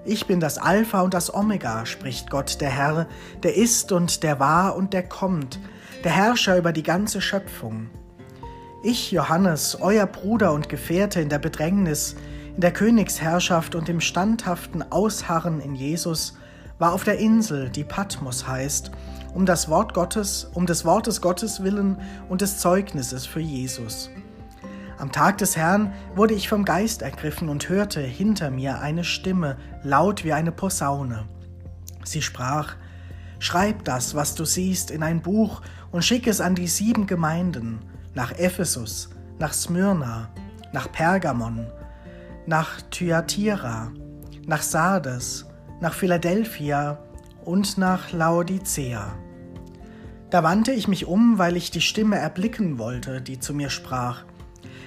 Ich 0.06 0.28
bin 0.28 0.40
das 0.40 0.58
Alpha 0.58 1.02
und 1.02 1.14
das 1.14 1.34
Omega, 1.34 1.86
spricht 1.86 2.30
Gott 2.30 2.62
der 2.62 2.70
Herr, 2.70 3.08
der 3.42 3.56
ist 3.56 3.92
und 3.92 4.24
der 4.24 4.40
war 4.40 4.76
und 4.76 4.94
der 4.94 5.04
kommt, 5.04 5.60
der 6.04 6.12
Herrscher 6.12 6.58
über 6.58 6.74
die 6.74 6.84
ganze 6.84 7.22
Schöpfung. 7.22 7.90
Ich, 8.84 9.12
Johannes, 9.12 9.78
euer 9.80 10.06
Bruder 10.06 10.52
und 10.52 10.68
Gefährte 10.68 11.22
in 11.22 11.30
der 11.30 11.40
Bedrängnis, 11.40 12.16
in 12.56 12.62
der 12.62 12.74
Königsherrschaft 12.74 13.76
und 13.76 13.88
im 13.88 14.02
standhaften 14.02 14.92
Ausharren 14.92 15.62
in 15.62 15.74
Jesus, 15.74 16.38
war 16.80 16.92
auf 16.92 17.06
der 17.06 17.18
Insel, 17.18 17.70
die 17.70 17.86
Patmos 17.86 18.46
heißt, 18.46 18.92
um 19.34 19.46
das 19.46 19.70
Wort 19.70 19.94
Gottes, 19.94 20.50
um 20.54 20.66
des 20.66 20.86
Wortes 20.86 21.22
Gottes 21.22 21.64
willen 21.64 21.98
und 22.30 22.42
des 22.42 22.60
Zeugnisses 22.60 23.26
für 23.26 23.40
Jesus. 23.40 24.10
Am 24.98 25.12
Tag 25.12 25.40
des 25.40 25.58
Herrn 25.58 25.92
wurde 26.16 26.34
ich 26.34 26.48
vom 26.48 26.66
Geist 26.66 27.02
ergriffen 27.02 27.50
und 27.50 27.68
hörte 27.68 28.00
hinter 28.00 28.52
mir 28.52 28.80
eine 28.80 29.04
Stimme, 29.04 29.58
laut 29.84 30.24
wie 30.24 30.34
eine 30.34 30.52
Posaune. 30.52 31.26
Sie 32.04 32.22
sprach, 32.22 32.76
Schreib 33.40 33.84
das, 33.84 34.16
was 34.16 34.36
du 34.36 34.46
siehst, 34.46 34.90
in 34.90 35.04
ein 35.04 35.22
Buch 35.22 35.62
und 35.92 36.06
schick 36.06 36.28
es 36.28 36.40
an 36.40 36.56
die 36.56 36.68
sieben 36.68 37.08
Gemeinden, 37.08 37.80
nach 38.14 38.32
Ephesus, 38.32 39.10
nach 39.38 39.52
Smyrna, 39.52 40.30
nach 40.72 40.90
Pergamon, 40.90 41.68
nach 42.46 42.82
Thyatira, 42.90 43.92
nach 44.48 44.62
Sardes, 44.62 45.46
nach 45.82 45.94
Philadelphia 45.94 46.98
und 47.46 47.78
nach 47.78 48.12
Laodicea. 48.12 49.14
Da 50.30 50.44
wandte 50.44 50.72
ich 50.72 50.88
mich 50.88 51.06
um, 51.06 51.38
weil 51.38 51.56
ich 51.58 51.70
die 51.70 51.82
Stimme 51.82 52.18
erblicken 52.18 52.80
wollte, 52.80 53.22
die 53.22 53.40
zu 53.40 53.54
mir 53.54 53.70
sprach. 53.70 54.24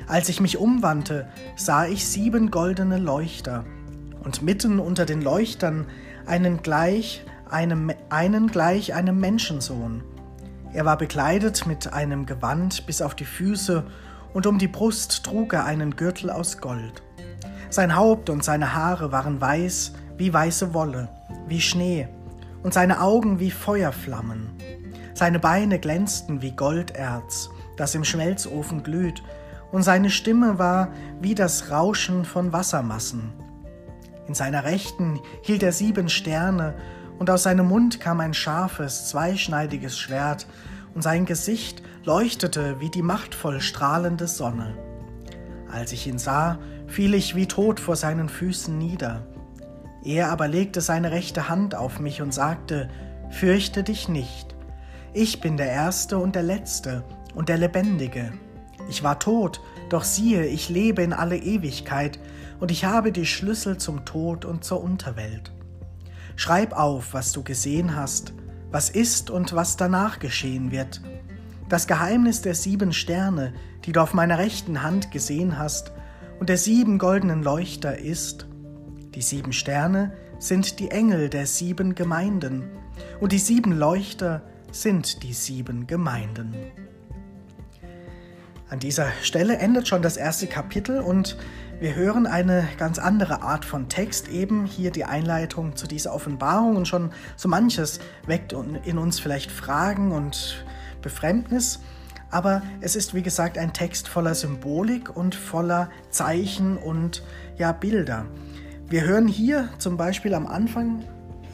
Als 0.09 0.29
ich 0.29 0.41
mich 0.41 0.59
umwandte, 0.59 1.29
sah 1.57 1.87
ich 1.87 2.07
sieben 2.07 2.51
goldene 2.51 2.99
Leuchter 2.99 3.65
und 4.25 4.43
mitten 4.43 4.81
unter 4.81 5.07
den 5.07 5.23
Leuchtern 5.23 5.87
einen 6.27 6.63
gleich 6.63 7.25
einem, 7.49 7.93
einen 8.11 8.49
gleich 8.49 8.95
einem 8.95 9.21
Menschensohn. 9.21 10.03
Er 10.73 10.85
war 10.85 10.99
bekleidet 10.99 11.67
mit 11.67 11.93
einem 11.93 12.27
Gewand 12.27 12.87
bis 12.87 13.01
auf 13.01 13.15
die 13.15 13.25
Füße 13.25 13.85
und 14.35 14.47
um 14.47 14.59
die 14.59 14.69
Brust 14.69 15.25
trug 15.25 15.53
er 15.53 15.65
einen 15.65 15.97
Gürtel 15.97 16.31
aus 16.31 16.59
Gold. 16.59 17.03
Sein 17.71 17.97
Haupt 17.97 18.31
und 18.31 18.45
seine 18.45 18.75
Haare 18.75 19.13
waren 19.13 19.41
weiß 19.41 19.93
wie 20.19 20.33
weiße 20.33 20.75
Wolle, 20.75 21.09
wie 21.47 21.61
Schnee, 21.61 22.09
und 22.67 22.75
seine 22.75 23.01
Augen 23.01 23.39
wie 23.39 23.53
Feuerflammen. 23.53 24.51
Seine 25.15 25.39
Beine 25.39 25.79
glänzten 25.79 26.43
wie 26.43 26.51
Golderz, 26.51 27.49
das 27.77 27.95
im 27.95 28.03
Schmelzofen 28.03 28.83
glüht, 28.83 29.23
und 29.71 29.85
seine 29.85 30.11
Stimme 30.11 30.59
war 30.59 30.89
wie 31.21 31.37
das 31.37 31.71
Rauschen 31.71 32.25
von 32.25 32.53
Wassermassen. 32.53 33.33
In 34.27 34.35
seiner 34.35 34.65
Rechten 34.65 35.21
hielt 35.43 35.63
er 35.63 35.71
sieben 35.71 36.09
Sterne, 36.09 36.75
und 37.21 37.31
aus 37.31 37.45
seinem 37.45 37.69
Mund 37.69 38.01
kam 38.01 38.19
ein 38.19 38.35
scharfes, 38.35 39.11
zweischneidiges 39.11 39.97
Schwert, 39.97 40.49
und 40.93 41.03
sein 41.03 41.25
Gesicht 41.25 41.85
leuchtete 42.05 42.81
wie 42.81 42.91
die 42.91 43.03
machtvoll 43.03 43.61
strahlende 43.61 44.27
Sonne. 44.27 44.77
Als 45.71 45.93
ich 45.93 46.09
ihn 46.09 46.19
sah, 46.19 46.59
fiel 46.89 47.15
ich 47.15 47.37
wie 47.37 47.47
tot 47.47 47.79
vor 47.79 47.95
seinen 47.95 48.29
Füßen 48.29 48.77
nieder. 48.77 49.25
Er 50.07 50.31
aber 50.31 50.47
legte 50.47 50.81
seine 50.81 51.11
rechte 51.11 51.49
Hand 51.49 51.75
auf 51.75 51.99
mich 51.99 52.23
und 52.23 52.33
sagte, 52.33 52.89
Fürchte 53.29 53.83
dich 53.83 54.09
nicht, 54.09 54.55
ich 55.13 55.41
bin 55.41 55.57
der 55.57 55.69
Erste 55.69 56.19
und 56.19 56.37
der 56.37 56.45
Letzte 56.45 57.03
und 57.35 57.49
der 57.49 57.59
Lebendige. 57.59 58.33
Ich 58.89 59.03
war 59.03 59.19
tot, 59.19 59.61
doch 59.89 60.05
siehe, 60.05 60.47
ich 60.47 60.69
lebe 60.69 61.03
in 61.03 61.13
alle 61.13 61.37
Ewigkeit, 61.37 62.21
und 62.61 62.71
ich 62.71 62.85
habe 62.85 63.11
die 63.11 63.27
Schlüssel 63.27 63.79
zum 63.79 64.05
Tod 64.05 64.45
und 64.45 64.63
zur 64.63 64.83
Unterwelt. 64.83 65.53
Schreib 66.37 66.73
auf, 66.73 67.13
was 67.13 67.33
du 67.33 67.43
gesehen 67.43 67.97
hast, 67.97 68.33
was 68.71 68.91
ist 68.91 69.29
und 69.29 69.55
was 69.55 69.77
danach 69.77 70.21
geschehen 70.21 70.71
wird. 70.71 71.03
Das 71.69 71.89
Geheimnis 71.89 72.43
der 72.43 72.55
sieben 72.55 72.93
Sterne, 72.93 73.53
die 73.85 73.93
du 73.93 74.01
auf 74.01 74.15
meiner 74.15 74.39
rechten 74.39 74.83
Hand 74.83 75.11
gesehen 75.11 75.59
hast, 75.59 75.93
und 76.39 76.49
der 76.49 76.59
sieben 76.59 76.99
goldenen 76.99 77.43
Leuchter 77.43 77.99
ist, 77.99 78.47
die 79.17 79.23
sieben 79.23 79.55
Sterne 79.55 80.13
sind 80.39 80.79
die 80.79 80.91
Engel 80.91 81.31
der 81.31 81.47
sieben 81.47 81.95
Gemeinden, 81.95 82.65
und 83.19 83.33
die 83.33 83.39
sieben 83.39 83.73
Leuchter 83.73 84.43
sind 84.71 85.23
die 85.23 85.33
sieben 85.33 85.87
Gemeinden. 85.87 86.55
An 88.69 88.79
dieser 88.79 89.09
Stelle 89.23 89.57
endet 89.57 89.89
schon 89.89 90.03
das 90.03 90.19
erste 90.19 90.47
Kapitel 90.47 91.01
und 91.01 91.39
wir 91.81 91.95
hören 91.95 92.27
eine 92.27 92.69
ganz 92.79 92.99
andere 92.99 93.43
Art 93.43 93.65
von 93.65 93.89
Text, 93.89 94.29
eben 94.29 94.67
hier 94.67 94.91
die 94.91 95.05
Einleitung 95.05 95.77
zu 95.77 95.87
dieser 95.87 96.13
Offenbarung 96.13 96.77
und 96.77 96.89
schon 96.89 97.11
so 97.37 97.49
manches 97.49 98.01
weckt 98.27 98.53
in 98.85 98.99
uns 98.99 99.19
vielleicht 99.19 99.51
Fragen 99.51 100.13
und 100.13 100.67
Befremdnis. 101.01 101.81
Aber 102.31 102.63
es 102.81 102.97
ist 102.97 103.15
wie 103.15 103.23
gesagt 103.23 103.57
ein 103.57 103.73
Text 103.73 104.09
voller 104.09 104.35
Symbolik 104.35 105.17
und 105.17 105.35
voller 105.35 105.91
Zeichen 106.11 106.77
und 106.77 107.23
ja 107.57 107.73
Bilder. 107.73 108.27
Wir 108.89 109.05
hören 109.05 109.29
hier 109.29 109.69
zum 109.79 109.97
Beispiel 109.97 110.35
am 110.35 110.47
Anfang 110.47 111.05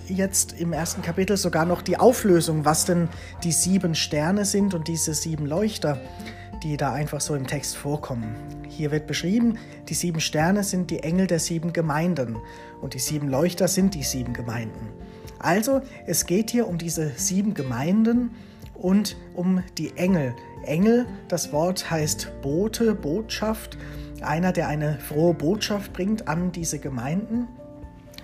jetzt 0.08 0.52
im 0.60 0.72
ersten 0.72 1.02
Kapitel 1.02 1.36
sogar 1.36 1.64
noch 1.64 1.82
die 1.82 1.96
Auflösung, 1.96 2.64
was 2.64 2.84
denn 2.84 3.08
die 3.42 3.52
sieben 3.52 3.94
Sterne 3.94 4.44
sind 4.44 4.74
und 4.74 4.88
diese 4.88 5.14
sieben 5.14 5.46
Leuchter 5.46 5.98
die 6.62 6.76
da 6.76 6.92
einfach 6.92 7.20
so 7.20 7.34
im 7.34 7.46
Text 7.46 7.76
vorkommen. 7.76 8.34
Hier 8.68 8.90
wird 8.90 9.06
beschrieben, 9.06 9.58
die 9.88 9.94
sieben 9.94 10.20
Sterne 10.20 10.62
sind 10.62 10.90
die 10.90 11.00
Engel 11.00 11.26
der 11.26 11.40
sieben 11.40 11.72
Gemeinden 11.72 12.36
und 12.80 12.94
die 12.94 12.98
sieben 12.98 13.28
Leuchter 13.28 13.68
sind 13.68 13.94
die 13.94 14.02
sieben 14.02 14.32
Gemeinden. 14.32 14.88
Also, 15.38 15.82
es 16.06 16.26
geht 16.26 16.50
hier 16.50 16.68
um 16.68 16.78
diese 16.78 17.10
sieben 17.16 17.54
Gemeinden 17.54 18.30
und 18.74 19.16
um 19.34 19.62
die 19.76 19.96
Engel. 19.96 20.34
Engel, 20.64 21.06
das 21.28 21.52
Wort 21.52 21.90
heißt 21.90 22.30
Bote, 22.42 22.94
Botschaft, 22.94 23.76
einer, 24.22 24.52
der 24.52 24.68
eine 24.68 24.98
frohe 24.98 25.34
Botschaft 25.34 25.92
bringt 25.92 26.28
an 26.28 26.52
diese 26.52 26.78
Gemeinden. 26.78 27.48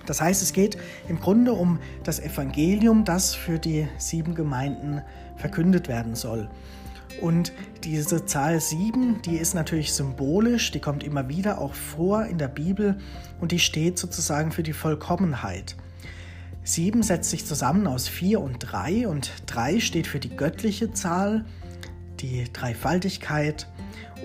Das 0.05 0.21
heißt, 0.21 0.41
es 0.41 0.53
geht 0.53 0.77
im 1.07 1.19
Grunde 1.19 1.53
um 1.53 1.79
das 2.03 2.19
Evangelium, 2.19 3.05
das 3.05 3.35
für 3.35 3.59
die 3.59 3.87
sieben 3.97 4.33
Gemeinden 4.33 5.01
verkündet 5.35 5.87
werden 5.87 6.15
soll. 6.15 6.49
Und 7.21 7.51
diese 7.83 8.25
Zahl 8.25 8.59
7, 8.59 9.21
die 9.23 9.35
ist 9.35 9.53
natürlich 9.53 9.93
symbolisch, 9.93 10.71
die 10.71 10.79
kommt 10.79 11.03
immer 11.03 11.27
wieder 11.27 11.59
auch 11.59 11.73
vor 11.73 12.25
in 12.25 12.37
der 12.37 12.47
Bibel 12.47 12.97
und 13.41 13.51
die 13.51 13.59
steht 13.59 13.99
sozusagen 13.99 14.51
für 14.51 14.63
die 14.63 14.73
Vollkommenheit. 14.73 15.75
7 16.63 17.03
setzt 17.03 17.29
sich 17.29 17.45
zusammen 17.45 17.87
aus 17.87 18.07
4 18.07 18.39
und 18.39 18.59
3 18.59 19.07
und 19.07 19.31
3 19.47 19.79
steht 19.79 20.07
für 20.07 20.19
die 20.19 20.35
göttliche 20.35 20.91
Zahl, 20.93 21.45
die 22.19 22.45
Dreifaltigkeit 22.51 23.67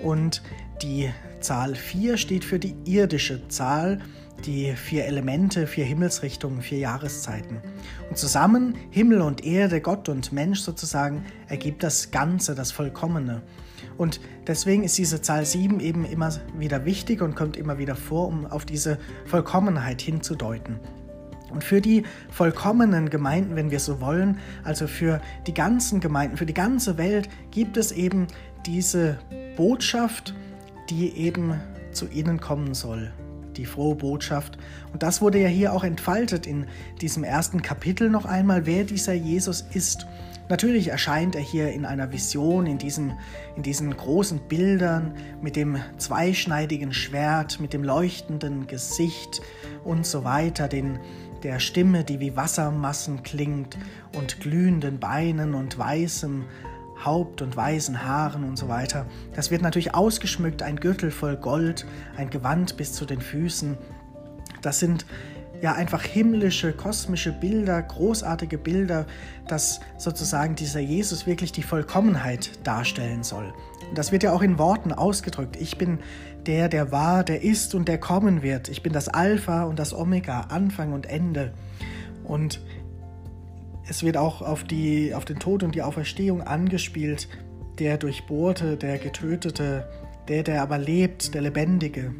und 0.03 0.41
die 0.81 1.09
Zahl 1.39 1.75
4 1.75 2.17
steht 2.17 2.45
für 2.45 2.59
die 2.59 2.75
irdische 2.85 3.47
Zahl, 3.47 3.99
die 4.45 4.73
vier 4.73 5.05
Elemente, 5.05 5.67
vier 5.67 5.85
Himmelsrichtungen, 5.85 6.61
vier 6.61 6.79
Jahreszeiten. 6.79 7.61
Und 8.09 8.17
zusammen, 8.17 8.75
Himmel 8.91 9.21
und 9.21 9.45
Erde, 9.45 9.81
Gott 9.81 10.09
und 10.09 10.31
Mensch 10.31 10.59
sozusagen, 10.59 11.25
ergibt 11.47 11.83
das 11.83 12.11
Ganze, 12.11 12.55
das 12.55 12.71
Vollkommene. 12.71 13.41
Und 13.97 14.19
deswegen 14.45 14.83
ist 14.83 14.97
diese 14.97 15.21
Zahl 15.21 15.45
7 15.45 15.79
eben 15.79 16.05
immer 16.05 16.29
wieder 16.57 16.85
wichtig 16.85 17.21
und 17.21 17.35
kommt 17.35 17.57
immer 17.57 17.77
wieder 17.77 17.95
vor, 17.95 18.27
um 18.27 18.45
auf 18.45 18.65
diese 18.65 18.97
Vollkommenheit 19.25 20.01
hinzudeuten. 20.01 20.79
Und 21.51 21.63
für 21.63 21.79
die 21.79 22.03
vollkommenen 22.31 23.09
Gemeinden, 23.09 23.55
wenn 23.55 23.71
wir 23.71 23.79
so 23.79 24.01
wollen, 24.01 24.39
also 24.63 24.87
für 24.87 25.21
die 25.47 25.53
ganzen 25.53 26.01
Gemeinden, 26.01 26.37
für 26.37 26.45
die 26.45 26.53
ganze 26.53 26.97
Welt, 26.97 27.29
gibt 27.51 27.77
es 27.77 27.91
eben 27.91 28.27
diese 28.65 29.19
Botschaft, 29.55 30.33
die 30.89 31.15
eben 31.17 31.59
zu 31.91 32.07
ihnen 32.07 32.39
kommen 32.39 32.73
soll. 32.73 33.11
Die 33.57 33.65
frohe 33.65 33.95
Botschaft. 33.95 34.57
Und 34.91 35.01
das 35.01 35.21
wurde 35.21 35.39
ja 35.39 35.47
hier 35.47 35.73
auch 35.73 35.83
entfaltet 35.83 36.45
in 36.45 36.65
diesem 37.01 37.23
ersten 37.23 37.61
Kapitel 37.61 38.09
noch 38.09 38.25
einmal, 38.25 38.65
wer 38.65 38.83
dieser 38.83 39.13
Jesus 39.13 39.65
ist. 39.73 40.05
Natürlich 40.47 40.89
erscheint 40.89 41.35
er 41.35 41.41
hier 41.41 41.71
in 41.71 41.85
einer 41.85 42.11
Vision, 42.11 42.67
in 42.67 42.77
diesen, 42.77 43.13
in 43.55 43.63
diesen 43.63 43.95
großen 43.95 44.39
Bildern 44.47 45.15
mit 45.41 45.55
dem 45.55 45.77
zweischneidigen 45.97 46.93
Schwert, 46.93 47.59
mit 47.59 47.73
dem 47.73 47.83
leuchtenden 47.83 48.67
Gesicht 48.67 49.41
und 49.83 50.05
so 50.05 50.23
weiter, 50.23 50.67
den, 50.67 50.99
der 51.41 51.59
Stimme, 51.59 52.03
die 52.03 52.19
wie 52.19 52.35
Wassermassen 52.35 53.23
klingt 53.23 53.77
und 54.15 54.39
glühenden 54.39 54.99
Beinen 54.99 55.55
und 55.55 55.79
weißem 55.79 56.43
Haupt 57.03 57.41
und 57.41 57.55
weißen 57.55 58.05
Haaren 58.05 58.43
und 58.43 58.57
so 58.57 58.67
weiter. 58.67 59.05
Das 59.35 59.51
wird 59.51 59.61
natürlich 59.61 59.93
ausgeschmückt, 59.93 60.61
ein 60.61 60.77
Gürtel 60.77 61.11
voll 61.11 61.37
Gold, 61.37 61.85
ein 62.17 62.29
Gewand 62.29 62.77
bis 62.77 62.93
zu 62.93 63.05
den 63.05 63.21
Füßen. 63.21 63.77
Das 64.61 64.79
sind 64.79 65.05
ja 65.61 65.73
einfach 65.73 66.03
himmlische, 66.03 66.73
kosmische 66.73 67.31
Bilder, 67.31 67.81
großartige 67.81 68.57
Bilder, 68.57 69.05
dass 69.47 69.79
sozusagen 69.97 70.55
dieser 70.55 70.79
Jesus 70.79 71.25
wirklich 71.27 71.51
die 71.51 71.63
Vollkommenheit 71.63 72.51
darstellen 72.63 73.23
soll. 73.23 73.53
Und 73.89 73.97
das 73.97 74.11
wird 74.11 74.23
ja 74.23 74.31
auch 74.31 74.41
in 74.41 74.57
Worten 74.57 74.91
ausgedrückt. 74.91 75.55
Ich 75.55 75.77
bin 75.77 75.99
der, 76.45 76.69
der 76.69 76.91
war, 76.91 77.23
der 77.23 77.43
ist 77.43 77.73
und 77.75 77.87
der 77.87 77.97
kommen 77.97 78.41
wird. 78.41 78.69
Ich 78.69 78.83
bin 78.83 78.93
das 78.93 79.07
Alpha 79.07 79.63
und 79.63 79.79
das 79.79 79.93
Omega, 79.93 80.41
Anfang 80.49 80.93
und 80.93 81.07
Ende. 81.07 81.53
Und 82.23 82.61
es 83.87 84.03
wird 84.03 84.17
auch 84.17 84.41
auf, 84.41 84.63
die, 84.63 85.13
auf 85.13 85.25
den 85.25 85.39
Tod 85.39 85.63
und 85.63 85.75
die 85.75 85.81
Auferstehung 85.81 86.41
angespielt. 86.41 87.27
Der 87.79 87.97
Durchbohrte, 87.97 88.77
der 88.77 88.97
Getötete, 88.97 89.87
der, 90.27 90.43
der 90.43 90.61
aber 90.61 90.77
lebt, 90.77 91.33
der 91.33 91.41
Lebendige. 91.41 92.13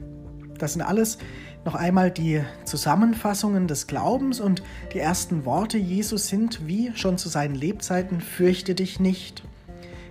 Das 0.57 0.73
sind 0.73 0.81
alles 0.81 1.17
noch 1.65 1.75
einmal 1.75 2.11
die 2.11 2.41
Zusammenfassungen 2.65 3.67
des 3.67 3.87
Glaubens 3.87 4.39
und 4.39 4.61
die 4.93 4.99
ersten 4.99 5.45
Worte 5.45 5.77
Jesus 5.77 6.27
sind, 6.27 6.67
wie 6.67 6.91
schon 6.95 7.17
zu 7.17 7.27
seinen 7.27 7.55
Lebzeiten, 7.55 8.21
fürchte 8.21 8.75
dich 8.75 8.99
nicht. 8.99 9.43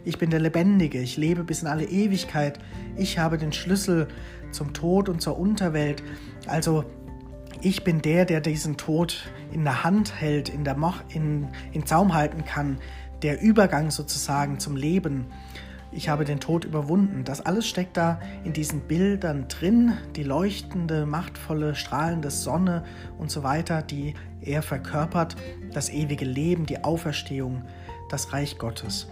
Ich 0.04 0.18
bin 0.18 0.30
der 0.30 0.40
Lebendige, 0.40 0.98
ich 0.98 1.16
lebe 1.16 1.44
bis 1.44 1.62
in 1.62 1.68
alle 1.68 1.84
Ewigkeit, 1.84 2.58
ich 2.96 3.18
habe 3.18 3.38
den 3.38 3.52
Schlüssel 3.52 4.08
zum 4.50 4.72
Tod 4.72 5.08
und 5.08 5.22
zur 5.22 5.38
Unterwelt. 5.38 6.02
Also 6.46 6.84
ich 7.64 7.82
bin 7.82 8.02
der, 8.02 8.26
der 8.26 8.40
diesen 8.40 8.76
Tod 8.76 9.30
in 9.50 9.64
der 9.64 9.84
Hand 9.84 10.20
hält, 10.20 10.50
in, 10.50 10.64
der 10.64 10.76
Mo 10.76 10.92
in, 11.08 11.48
in 11.72 11.86
Zaum 11.86 12.12
halten 12.12 12.44
kann, 12.44 12.78
der 13.22 13.40
Übergang 13.40 13.90
sozusagen 13.90 14.58
zum 14.58 14.76
Leben. 14.76 15.26
Ich 15.90 16.08
habe 16.08 16.24
den 16.24 16.40
Tod 16.40 16.64
überwunden. 16.64 17.24
Das 17.24 17.40
alles 17.40 17.66
steckt 17.66 17.96
da 17.96 18.20
in 18.44 18.52
diesen 18.52 18.80
Bildern 18.80 19.48
drin, 19.48 19.94
die 20.14 20.24
leuchtende, 20.24 21.06
machtvolle, 21.06 21.74
strahlende 21.74 22.30
Sonne 22.30 22.84
und 23.18 23.30
so 23.30 23.42
weiter, 23.42 23.80
die 23.80 24.14
er 24.42 24.60
verkörpert, 24.60 25.36
das 25.72 25.88
ewige 25.88 26.26
Leben, 26.26 26.66
die 26.66 26.84
Auferstehung, 26.84 27.62
das 28.10 28.32
Reich 28.32 28.58
Gottes. 28.58 29.08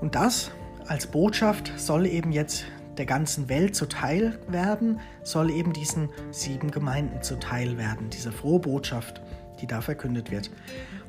Und 0.00 0.16
das 0.16 0.50
als 0.88 1.06
Botschaft 1.06 1.72
soll 1.76 2.06
eben 2.06 2.32
jetzt 2.32 2.64
der 2.98 3.06
ganzen 3.06 3.48
Welt 3.48 3.76
zuteil 3.76 4.38
werden, 4.48 5.00
soll 5.22 5.50
eben 5.50 5.72
diesen 5.72 6.08
sieben 6.30 6.70
Gemeinden 6.70 7.22
zuteil 7.22 7.78
werden, 7.78 8.10
diese 8.10 8.32
frohe 8.32 8.60
Botschaft, 8.60 9.20
die 9.60 9.66
da 9.66 9.80
verkündet 9.80 10.30
wird. 10.30 10.50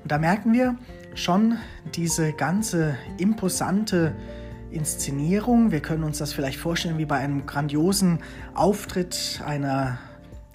Und 0.03 0.11
da 0.11 0.17
merken 0.17 0.53
wir 0.53 0.75
schon 1.15 1.57
diese 1.95 2.33
ganze 2.33 2.97
imposante 3.17 4.13
Inszenierung. 4.71 5.71
Wir 5.71 5.81
können 5.81 6.03
uns 6.03 6.17
das 6.17 6.33
vielleicht 6.33 6.59
vorstellen 6.59 6.97
wie 6.97 7.05
bei 7.05 7.17
einem 7.17 7.45
grandiosen 7.45 8.19
Auftritt 8.53 9.41
einer 9.45 9.97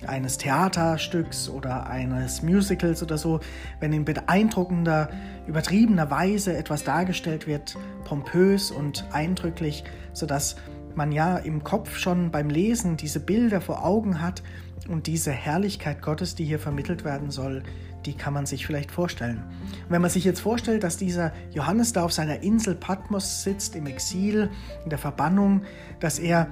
eines 0.07 0.39
Theaterstücks 0.39 1.49
oder 1.49 1.89
eines 1.89 2.43
Musicals 2.43 3.03
oder 3.03 3.19
so, 3.19 3.41
wenn 3.81 3.93
in 3.93 4.05
beeindruckender, 4.05 5.11
übertriebener 5.47 6.11
Weise 6.11 6.57
etwas 6.57 6.85
dargestellt 6.85 7.47
wird, 7.47 7.77
pompös 8.05 8.71
und 8.71 9.05
eindrücklich, 9.13 9.85
sodass 10.13 10.57
man 10.97 11.13
ja 11.13 11.37
im 11.39 11.65
Kopf 11.65 11.97
schon 11.97 12.31
beim 12.31 12.51
Lesen 12.51 12.97
diese 12.97 13.21
Bilder 13.21 13.61
vor 13.61 13.85
Augen 13.85 14.21
hat 14.21 14.43
und 14.89 15.07
diese 15.07 15.31
Herrlichkeit 15.31 16.03
Gottes, 16.03 16.35
die 16.35 16.45
hier 16.45 16.59
vermittelt 16.59 17.05
werden 17.05 17.31
soll, 17.31 17.63
die 18.05 18.15
kann 18.15 18.35
man 18.35 18.47
sich 18.47 18.67
vielleicht 18.67 18.91
vorstellen. 18.91 19.43
Und 19.85 19.91
wenn 19.91 20.03
man 20.03 20.11
sich 20.11 20.25
jetzt 20.25 20.41
vorstellt, 20.41 20.83
dass 20.83 20.97
dieser 20.97 21.33
Johannes 21.53 21.93
da 21.93 22.05
auf 22.05 22.13
seiner 22.13 22.43
Insel 22.43 22.75
Patmos 22.75 23.45
sitzt, 23.45 23.77
im 23.77 23.87
Exil, 23.87 24.51
in 24.85 24.91
der 24.91 24.99
Verbannung, 24.99 25.63
dass 26.01 26.19
er 26.19 26.49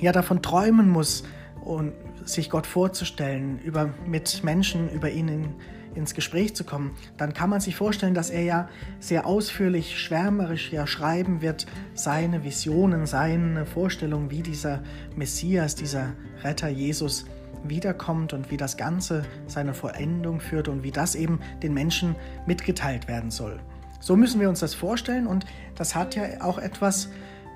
ja 0.00 0.12
davon 0.12 0.42
träumen 0.42 0.88
muss 0.88 1.24
und 1.64 1.92
sich 2.24 2.50
Gott 2.50 2.66
vorzustellen, 2.66 3.58
über, 3.60 3.90
mit 4.06 4.44
Menschen 4.44 4.88
über 4.90 5.10
ihn 5.10 5.28
in, 5.28 5.54
ins 5.98 6.14
Gespräch 6.14 6.54
zu 6.56 6.64
kommen, 6.64 6.92
dann 7.16 7.34
kann 7.34 7.50
man 7.50 7.60
sich 7.60 7.76
vorstellen, 7.76 8.14
dass 8.14 8.30
er 8.30 8.42
ja 8.42 8.68
sehr 9.00 9.26
ausführlich, 9.26 9.98
schwärmerisch 9.98 10.72
ja 10.72 10.86
schreiben 10.86 11.42
wird, 11.42 11.66
seine 11.94 12.44
Visionen, 12.44 13.06
seine 13.06 13.66
Vorstellungen, 13.66 14.30
wie 14.30 14.42
dieser 14.42 14.82
Messias, 15.16 15.74
dieser 15.74 16.14
Retter 16.42 16.68
Jesus 16.68 17.26
wiederkommt 17.64 18.32
und 18.32 18.50
wie 18.50 18.56
das 18.56 18.76
Ganze 18.76 19.24
seine 19.46 19.74
Vollendung 19.74 20.40
führt 20.40 20.68
und 20.68 20.82
wie 20.82 20.92
das 20.92 21.14
eben 21.14 21.40
den 21.62 21.74
Menschen 21.74 22.14
mitgeteilt 22.46 23.08
werden 23.08 23.30
soll. 23.30 23.58
So 24.00 24.16
müssen 24.16 24.40
wir 24.40 24.48
uns 24.48 24.60
das 24.60 24.74
vorstellen 24.74 25.26
und 25.26 25.44
das 25.74 25.94
hat 25.94 26.14
ja 26.14 26.22
auch 26.40 26.58
etwas 26.58 27.08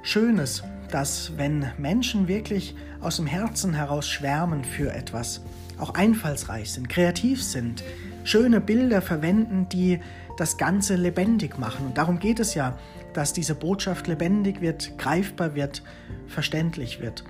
Schönes, 0.03 0.65
dass 0.91 1.37
wenn 1.37 1.67
Menschen 1.79 2.27
wirklich 2.27 2.75
aus 3.01 3.17
dem 3.17 3.27
Herzen 3.27 3.73
heraus 3.73 4.09
schwärmen 4.09 4.65
für 4.65 4.93
etwas, 4.93 5.43
auch 5.79 5.95
einfallsreich 5.95 6.73
sind, 6.73 6.89
kreativ 6.89 7.43
sind, 7.43 7.83
schöne 8.25 8.61
Bilder 8.61 9.03
verwenden, 9.03 9.69
die 9.69 10.01
das 10.37 10.57
Ganze 10.57 10.97
lebendig 10.97 11.59
machen. 11.59 11.87
Und 11.87 11.99
darum 11.99 12.19
geht 12.19 12.41
es 12.41 12.55
ja, 12.55 12.77
dass 13.13 13.33
diese 13.33 13.55
Botschaft 13.55 14.07
lebendig 14.07 14.61
wird, 14.61 14.97
greifbar 14.99 15.55
wird, 15.55 15.83
verständlich 16.27 17.01
wird. 17.01 17.25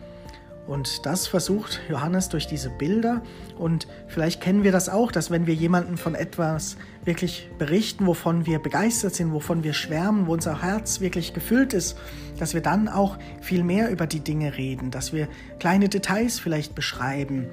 Und 0.66 1.04
das 1.06 1.26
versucht 1.26 1.80
Johannes 1.88 2.28
durch 2.28 2.46
diese 2.46 2.70
Bilder. 2.70 3.22
Und 3.58 3.88
vielleicht 4.06 4.40
kennen 4.40 4.62
wir 4.62 4.70
das 4.70 4.88
auch, 4.88 5.10
dass 5.10 5.30
wenn 5.30 5.48
wir 5.48 5.54
jemandem 5.54 5.98
von 5.98 6.14
etwas 6.14 6.76
wirklich 7.04 7.50
berichten, 7.58 8.06
wovon 8.06 8.46
wir 8.46 8.60
begeistert 8.60 9.14
sind, 9.14 9.32
wovon 9.32 9.64
wir 9.64 9.72
schwärmen, 9.72 10.28
wo 10.28 10.32
unser 10.32 10.62
Herz 10.62 11.00
wirklich 11.00 11.34
gefüllt 11.34 11.72
ist, 11.72 11.98
dass 12.38 12.54
wir 12.54 12.60
dann 12.60 12.88
auch 12.88 13.18
viel 13.40 13.64
mehr 13.64 13.90
über 13.90 14.06
die 14.06 14.20
Dinge 14.20 14.56
reden, 14.56 14.92
dass 14.92 15.12
wir 15.12 15.26
kleine 15.58 15.88
Details 15.88 16.38
vielleicht 16.38 16.76
beschreiben, 16.76 17.48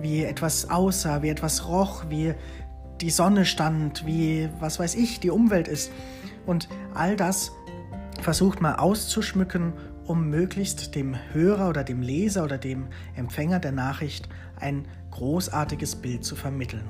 wie 0.00 0.24
etwas 0.24 0.70
aussah, 0.70 1.22
wie 1.22 1.28
etwas 1.28 1.68
roch, 1.68 2.04
wie 2.08 2.34
die 3.00 3.10
Sonne 3.10 3.44
stand, 3.44 4.06
wie, 4.06 4.48
was 4.60 4.78
weiß 4.78 4.94
ich, 4.94 5.20
die 5.20 5.30
Umwelt 5.30 5.68
ist. 5.68 5.90
Und 6.46 6.68
all 6.94 7.16
das 7.16 7.52
versucht 8.20 8.60
mal 8.60 8.76
auszuschmücken 8.76 9.72
um 10.06 10.28
möglichst 10.28 10.94
dem 10.94 11.16
Hörer 11.32 11.68
oder 11.68 11.84
dem 11.84 12.02
Leser 12.02 12.44
oder 12.44 12.58
dem 12.58 12.88
Empfänger 13.16 13.58
der 13.58 13.72
Nachricht 13.72 14.28
ein 14.56 14.86
großartiges 15.10 15.96
Bild 15.96 16.24
zu 16.24 16.36
vermitteln. 16.36 16.84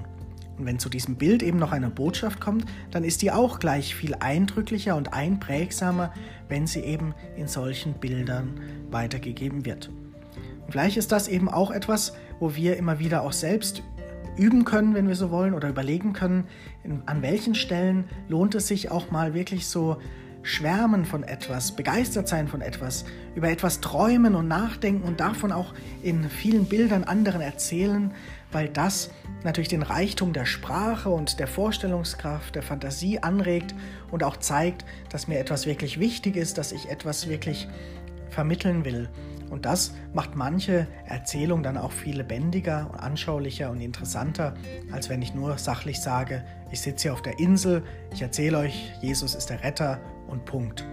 Und 0.58 0.66
wenn 0.66 0.78
zu 0.78 0.88
diesem 0.88 1.16
Bild 1.16 1.42
eben 1.42 1.58
noch 1.58 1.72
eine 1.72 1.90
Botschaft 1.90 2.40
kommt, 2.40 2.64
dann 2.92 3.02
ist 3.02 3.22
die 3.22 3.32
auch 3.32 3.58
gleich 3.58 3.94
viel 3.94 4.14
eindrücklicher 4.14 4.96
und 4.96 5.12
einprägsamer, 5.12 6.12
wenn 6.48 6.66
sie 6.66 6.80
eben 6.80 7.14
in 7.36 7.48
solchen 7.48 7.94
Bildern 7.94 8.60
weitergegeben 8.90 9.64
wird. 9.64 9.90
Und 10.64 10.72
vielleicht 10.72 10.96
ist 10.96 11.12
das 11.12 11.28
eben 11.28 11.48
auch 11.48 11.70
etwas, 11.70 12.14
wo 12.38 12.54
wir 12.54 12.76
immer 12.76 12.98
wieder 12.98 13.22
auch 13.22 13.32
selbst 13.32 13.82
üben 14.36 14.64
können, 14.64 14.94
wenn 14.94 15.08
wir 15.08 15.16
so 15.16 15.30
wollen, 15.30 15.54
oder 15.54 15.68
überlegen 15.68 16.12
können, 16.12 16.44
an 17.06 17.22
welchen 17.22 17.54
Stellen 17.54 18.04
lohnt 18.28 18.54
es 18.54 18.68
sich 18.68 18.90
auch 18.90 19.10
mal 19.10 19.34
wirklich 19.34 19.66
so 19.66 19.98
schwärmen 20.42 21.06
von 21.06 21.22
etwas, 21.22 21.72
begeistert 21.72 22.28
sein 22.28 22.48
von 22.48 22.60
etwas, 22.60 23.04
über 23.34 23.48
etwas 23.48 23.80
träumen 23.80 24.34
und 24.34 24.46
nachdenken 24.46 25.02
und 25.02 25.18
davon 25.18 25.52
auch 25.52 25.72
in 26.02 26.28
vielen 26.28 26.66
Bildern 26.66 27.04
anderen 27.04 27.40
erzählen, 27.40 28.12
weil 28.52 28.68
das 28.68 29.10
natürlich 29.42 29.68
den 29.68 29.82
Reichtum 29.82 30.32
der 30.32 30.44
Sprache 30.44 31.08
und 31.08 31.40
der 31.40 31.46
Vorstellungskraft, 31.46 32.54
der 32.54 32.62
Fantasie 32.62 33.18
anregt 33.18 33.74
und 34.10 34.22
auch 34.22 34.36
zeigt, 34.36 34.84
dass 35.08 35.28
mir 35.28 35.38
etwas 35.38 35.66
wirklich 35.66 35.98
wichtig 35.98 36.36
ist, 36.36 36.58
dass 36.58 36.72
ich 36.72 36.90
etwas 36.90 37.28
wirklich 37.28 37.66
vermitteln 38.28 38.84
will. 38.84 39.08
Und 39.50 39.66
das 39.66 39.94
macht 40.12 40.36
manche 40.36 40.86
Erzählung 41.06 41.62
dann 41.62 41.76
auch 41.76 41.92
viel 41.92 42.16
lebendiger, 42.16 42.90
anschaulicher 43.02 43.70
und 43.70 43.80
interessanter, 43.80 44.54
als 44.90 45.08
wenn 45.08 45.22
ich 45.22 45.34
nur 45.34 45.58
sachlich 45.58 46.00
sage, 46.00 46.44
ich 46.70 46.80
sitze 46.80 47.04
hier 47.04 47.12
auf 47.12 47.22
der 47.22 47.38
Insel, 47.38 47.82
ich 48.12 48.22
erzähle 48.22 48.58
euch, 48.58 48.92
Jesus 49.00 49.34
ist 49.34 49.50
der 49.50 49.62
Retter 49.62 50.00
und 50.28 50.44
Punkt. 50.44 50.86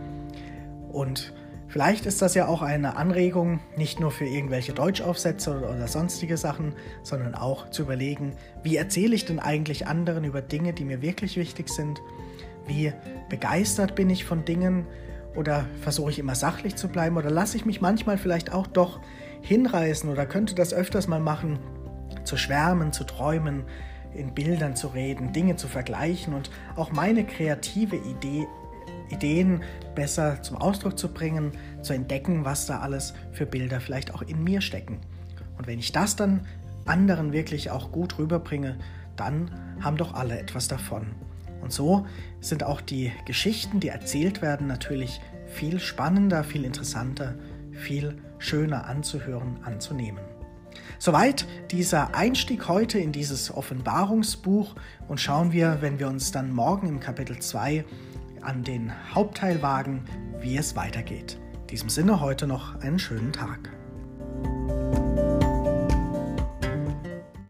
Und 0.92 1.34
vielleicht 1.68 2.06
ist 2.06 2.22
das 2.22 2.36
ja 2.36 2.48
auch 2.48 2.62
eine 2.62 2.98
Anregung, 2.98 3.62
nicht 3.78 4.00
nur 4.00 4.12
für 4.12 4.26
irgendwelche 4.26 4.74
Deutschaufsätze 4.74 5.58
oder 5.58 5.88
sonstige 5.88 6.38
Sachen, 6.38 6.74
sondern 7.04 7.34
auch 7.34 7.70
zu 7.70 7.84
überlegen, 7.84 8.34
wie 8.64 8.76
erzähle 8.76 9.16
ich 9.16 9.26
denn 9.26 9.40
eigentlich 9.40 9.88
anderen 9.88 10.24
über 10.24 10.42
Dinge, 10.42 10.74
die 10.74 10.86
mir 10.86 11.02
wirklich 11.02 11.38
wichtig 11.38 11.70
sind? 11.70 12.02
Wie 12.68 12.94
begeistert 13.30 13.96
bin 13.96 14.10
ich 14.10 14.26
von 14.26 14.46
Dingen 14.46 14.86
oder 15.36 15.66
versuche 15.82 16.12
ich 16.12 16.20
immer 16.20 16.36
sachlich 16.36 16.76
zu 16.76 16.88
bleiben 16.88 17.18
oder 17.18 17.30
lasse 17.30 17.58
ich 17.58 17.66
mich 17.66 17.82
manchmal 17.82 18.18
vielleicht 18.18 18.52
auch 18.52 18.68
doch 18.68 19.00
hinreißen 19.42 20.10
oder 20.10 20.26
könnte 20.26 20.56
das 20.56 20.74
öfters 20.74 21.08
mal 21.08 21.20
machen, 21.20 21.60
zu 22.24 22.38
schwärmen, 22.38 22.92
zu 22.92 23.04
träumen, 23.04 23.64
in 24.14 24.34
Bildern 24.34 24.76
zu 24.76 24.88
reden, 24.88 25.34
Dinge 25.34 25.56
zu 25.56 25.68
vergleichen 25.68 26.34
und 26.34 26.52
auch 26.76 26.92
meine 26.92 27.26
kreative 27.26 27.96
Idee, 27.96 28.48
Ideen 29.10 29.64
besser 29.96 30.42
zum 30.42 30.58
Ausdruck 30.58 30.98
zu 30.98 31.14
bringen, 31.14 31.52
zu 31.82 31.94
entdecken, 31.94 32.46
was 32.46 32.66
da 32.66 32.80
alles 32.80 33.14
für 33.32 33.46
Bilder 33.46 33.80
vielleicht 33.80 34.14
auch 34.14 34.22
in 34.22 34.44
mir 34.44 34.62
stecken. 34.62 35.00
Und 35.58 35.68
wenn 35.68 35.80
ich 35.80 35.92
das 35.92 36.16
dann 36.16 36.46
anderen 36.86 37.32
wirklich 37.32 37.72
auch 37.72 37.92
gut 37.92 38.18
rüberbringe, 38.18 38.78
dann 39.16 39.52
haben 39.82 39.98
doch 39.98 40.14
alle 40.14 40.40
etwas 40.40 40.68
davon. 40.68 41.08
Und 41.62 41.72
so 41.72 42.06
sind 42.40 42.64
auch 42.64 42.82
die 42.82 43.12
Geschichten, 43.26 43.80
die 43.80 43.90
erzählt 43.90 44.42
werden, 44.42 44.68
natürlich 44.68 45.22
viel 45.46 45.80
spannender, 45.80 46.44
viel 46.44 46.66
interessanter, 46.66 47.36
viel 47.72 48.18
schöner 48.40 48.86
anzuhören, 48.86 49.60
anzunehmen. 49.64 50.22
Soweit 51.00 51.48
dieser 51.72 52.16
Einstieg 52.16 52.68
heute 52.68 53.00
in 53.00 53.12
dieses 53.12 53.54
Offenbarungsbuch 53.54 54.76
und 55.08 55.20
schauen 55.20 55.52
wir, 55.52 55.78
wenn 55.82 56.00
wir 56.00 56.08
uns 56.08 56.32
dann 56.32 56.52
morgen 56.52 56.88
im 56.88 57.00
Kapitel 57.00 57.40
2 57.40 57.84
an 58.42 58.64
den 58.64 58.92
Hauptteil 59.14 59.62
wagen, 59.62 60.04
wie 60.40 60.58
es 60.58 60.76
weitergeht. 60.76 61.40
In 61.62 61.68
diesem 61.68 61.90
Sinne 61.90 62.22
heute 62.22 62.48
noch 62.48 62.80
einen 62.82 63.00
schönen 63.00 63.34
Tag. 63.34 63.81